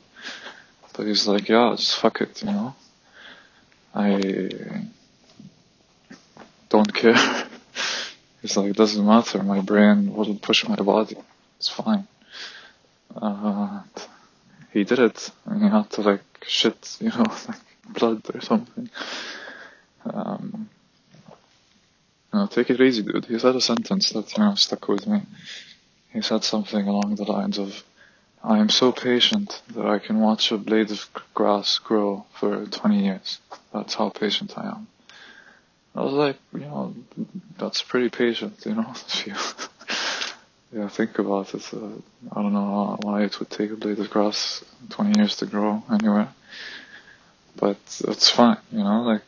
But 0.98 1.06
he's 1.06 1.28
like, 1.28 1.50
yeah, 1.50 1.76
just 1.78 2.00
fuck 2.00 2.20
it, 2.22 2.42
you 2.42 2.50
know? 2.50 2.74
I 3.94 4.88
don't 6.74 6.92
care. 6.92 7.14
it's 8.44 8.58
like, 8.58 8.72
it 8.72 8.76
doesn't 8.76 9.06
matter. 9.06 9.42
My 9.42 9.62
brain 9.62 10.14
will 10.14 10.36
push 10.36 10.68
my 10.68 10.76
body. 10.76 11.16
It's 11.58 11.70
fine. 11.70 12.08
Uh, 13.16 13.82
he 14.72 14.84
did 14.84 15.00
it, 15.00 15.32
and 15.46 15.64
he 15.64 15.70
had 15.70 15.90
to 15.92 16.02
like 16.02 16.22
shit, 16.46 16.98
you 17.02 17.10
know, 17.10 17.26
like 17.48 17.62
blood 17.90 18.22
or 18.34 18.42
something. 18.42 18.90
Um, 20.06 20.70
you 22.34 22.40
know, 22.40 22.48
take 22.48 22.70
it 22.70 22.82
easy, 22.82 23.04
dude. 23.04 23.26
He 23.26 23.40
said 23.40 23.56
a 23.56 23.62
sentence 23.62 24.10
that, 24.10 24.36
you 24.36 24.44
know, 24.44 24.56
stuck 24.56 24.88
with 24.88 25.08
me. 25.08 25.22
He 26.12 26.22
said 26.22 26.44
something 26.44 26.88
along 26.88 27.16
the 27.16 27.32
lines 27.32 27.58
of, 27.58 27.84
I 28.44 28.58
am 28.58 28.70
so 28.70 28.92
patient 28.92 29.62
that 29.74 29.86
I 29.86 30.00
can 30.00 30.20
watch 30.20 30.52
a 30.52 30.58
blade 30.58 30.92
of 30.92 31.08
grass 31.34 31.80
grow 31.80 32.26
for 32.34 32.66
20 32.66 33.04
years. 33.04 33.40
That's 33.74 33.94
how 33.94 34.10
patient 34.10 34.58
I 34.58 34.68
am. 34.68 34.88
I 35.96 36.02
was 36.02 36.14
like, 36.14 36.38
you 36.54 36.62
know, 36.62 36.96
that's 37.58 37.84
pretty 37.84 38.10
patient, 38.10 38.66
you 38.66 38.74
know, 38.74 38.94
yeah, 40.74 40.90
think 40.90 41.20
about 41.20 41.54
it. 41.54 41.72
Uh, 41.74 41.90
I 42.32 42.42
don't 42.42 42.54
know 42.54 42.98
why 43.02 43.24
it 43.24 43.40
would 43.40 43.50
take 43.50 43.72
a 43.72 43.76
blade 43.76 44.00
of 44.00 44.10
grass 44.10 44.64
20 44.90 45.20
years 45.20 45.36
to 45.38 45.46
grow 45.46 45.84
anywhere. 45.92 46.30
But 47.56 47.78
it's 48.08 48.30
fine, 48.30 48.58
you 48.72 48.84
know, 48.84 49.04
like, 49.04 49.22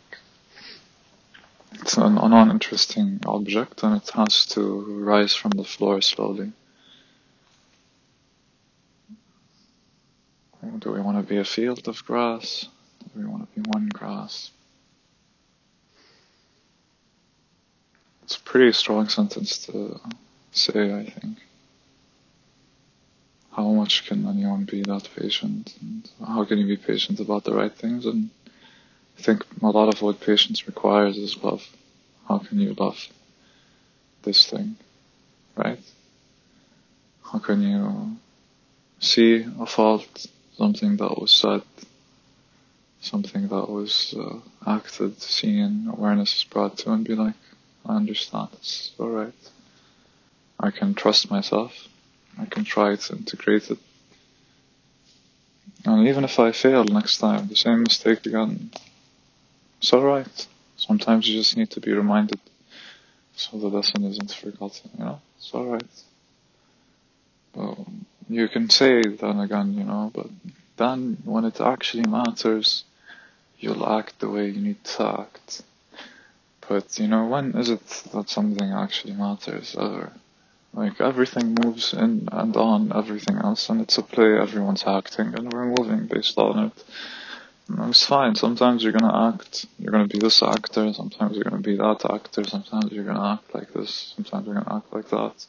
it's 1.73 1.97
an, 1.97 2.17
an 2.17 2.33
uninteresting 2.33 3.19
object 3.27 3.83
and 3.83 3.97
it 3.97 4.09
has 4.11 4.47
to 4.47 5.03
rise 5.03 5.35
from 5.35 5.51
the 5.51 5.63
floor 5.63 6.01
slowly. 6.01 6.51
do 10.79 10.91
we 10.91 11.01
want 11.01 11.17
to 11.17 11.23
be 11.23 11.37
a 11.37 11.45
field 11.45 11.87
of 11.87 12.03
grass? 12.05 12.67
Do 13.13 13.19
we 13.19 13.25
want 13.25 13.47
to 13.53 13.59
be 13.59 13.69
one 13.69 13.87
grass? 13.87 14.51
It's 18.25 18.37
a 18.37 18.41
pretty 18.41 18.71
strong 18.71 19.07
sentence 19.07 19.67
to 19.67 19.99
say, 20.51 20.91
I 20.91 21.11
think. 21.11 21.37
How 23.51 23.67
much 23.69 24.07
can 24.07 24.25
anyone 24.27 24.65
be 24.65 24.81
that 24.81 25.07
patient? 25.15 25.75
And 25.79 26.09
how 26.25 26.43
can 26.43 26.57
you 26.57 26.65
be 26.65 26.75
patient 26.75 27.19
about 27.19 27.43
the 27.43 27.53
right 27.53 27.71
things? 27.71 28.07
And 28.07 28.31
I 29.19 29.21
think 29.21 29.45
a 29.61 29.67
lot 29.67 29.93
of 29.93 30.01
what 30.01 30.21
patience 30.21 30.65
requires 30.65 31.17
is 31.17 31.43
love. 31.43 31.63
How 32.27 32.39
can 32.39 32.59
you 32.59 32.73
love 32.73 32.97
this 34.23 34.49
thing, 34.49 34.77
right? 35.55 35.77
How 37.31 37.37
can 37.37 37.61
you 37.61 38.17
see 38.99 39.45
a 39.59 39.67
fault, 39.67 40.25
something 40.57 40.97
that 40.97 41.15
was 41.21 41.31
said, 41.31 41.61
something 43.01 43.49
that 43.49 43.69
was 43.69 44.15
uh, 44.17 44.39
acted, 44.65 45.21
seen, 45.21 45.87
awareness 45.93 46.37
is 46.37 46.43
brought 46.43 46.79
to, 46.79 46.91
and 46.91 47.05
be 47.05 47.13
like, 47.13 47.35
I 47.85 47.95
understand. 47.95 48.49
It's 48.53 48.91
all 48.99 49.09
right. 49.09 49.33
I 50.59 50.71
can 50.71 50.93
trust 50.93 51.29
myself. 51.29 51.87
I 52.39 52.45
can 52.45 52.63
try 52.63 52.95
to 52.95 53.15
integrate 53.15 53.69
it. 53.71 53.77
And 55.85 56.07
even 56.07 56.23
if 56.23 56.39
I 56.39 56.51
fail 56.51 56.83
next 56.83 57.17
time, 57.17 57.47
the 57.47 57.55
same 57.55 57.83
mistake 57.83 58.25
again, 58.25 58.71
it's 59.79 59.93
alright. 59.93 60.47
Sometimes 60.77 61.27
you 61.27 61.37
just 61.37 61.55
need 61.55 61.69
to 61.71 61.79
be 61.79 61.93
reminded 61.93 62.39
so 63.35 63.57
the 63.57 63.67
lesson 63.67 64.03
isn't 64.05 64.31
forgotten, 64.31 64.89
you 64.97 65.05
know? 65.05 65.21
It's 65.37 65.53
alright. 65.53 65.83
Well, 67.53 67.85
you 68.29 68.47
can 68.47 68.69
say 68.69 69.01
then 69.01 69.39
again, 69.39 69.73
you 69.73 69.83
know, 69.83 70.11
but 70.13 70.27
then 70.77 71.17
when 71.25 71.45
it 71.45 71.61
actually 71.61 72.07
matters, 72.07 72.85
you'll 73.59 73.87
act 73.87 74.19
the 74.19 74.29
way 74.29 74.49
you 74.49 74.61
need 74.61 74.83
to 74.83 75.19
act. 75.19 75.63
But 76.67 76.97
you 76.99 77.07
know, 77.07 77.25
when 77.27 77.51
is 77.53 77.69
it 77.69 77.85
that 78.13 78.29
something 78.29 78.71
actually 78.71 79.13
matters 79.13 79.75
ever? 79.79 80.11
Like 80.73 80.99
everything 80.99 81.55
moves 81.63 81.93
in 81.93 82.27
and 82.31 82.55
on 82.57 82.91
everything 82.93 83.37
else, 83.37 83.69
and 83.69 83.81
it's 83.81 83.97
a 83.97 84.03
play. 84.03 84.37
Everyone's 84.37 84.83
acting, 84.85 85.33
and 85.35 85.53
we're 85.53 85.73
moving 85.77 86.07
based 86.07 86.37
on 86.37 86.65
it. 86.65 86.83
It's 87.89 88.05
fine. 88.05 88.35
Sometimes 88.35 88.83
you're 88.83 88.91
gonna 88.91 89.29
act. 89.33 89.65
You're 89.79 89.91
gonna 89.91 90.07
be 90.07 90.19
this 90.19 90.43
actor. 90.43 90.91
Sometimes 90.93 91.35
you're 91.35 91.45
gonna 91.45 91.61
be 91.61 91.77
that 91.77 92.05
actor. 92.09 92.43
Sometimes 92.43 92.91
you're 92.91 93.05
gonna 93.05 93.33
act 93.33 93.55
like 93.55 93.71
this. 93.73 94.13
Sometimes 94.15 94.45
you're 94.45 94.55
gonna 94.55 94.75
act 94.75 94.93
like 94.93 95.09
that. 95.09 95.45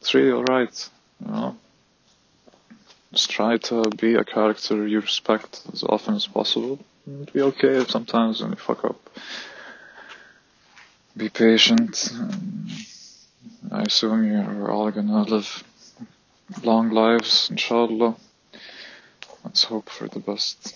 It's 0.00 0.14
really 0.14 0.32
alright. 0.32 0.90
You 1.24 1.32
know. 1.32 1.56
Just 3.12 3.30
try 3.30 3.56
to 3.56 3.88
be 3.90 4.14
a 4.14 4.24
character 4.24 4.86
you 4.86 5.00
respect 5.00 5.62
as 5.72 5.82
often 5.84 6.16
as 6.16 6.26
possible. 6.26 6.78
It'll 7.06 7.32
be 7.32 7.42
okay 7.42 7.76
if 7.76 7.90
sometimes 7.90 8.42
when 8.42 8.50
you 8.50 8.56
fuck 8.56 8.84
up 8.84 9.00
be 11.16 11.28
patient. 11.30 12.12
I 13.72 13.82
assume 13.82 14.30
you're 14.30 14.70
all 14.70 14.90
gonna 14.90 15.22
live 15.22 15.64
long 16.62 16.90
lives, 16.90 17.48
inshallah. 17.50 18.16
Let's 19.44 19.64
hope 19.64 19.88
for 19.88 20.08
the 20.08 20.20
best. 20.20 20.74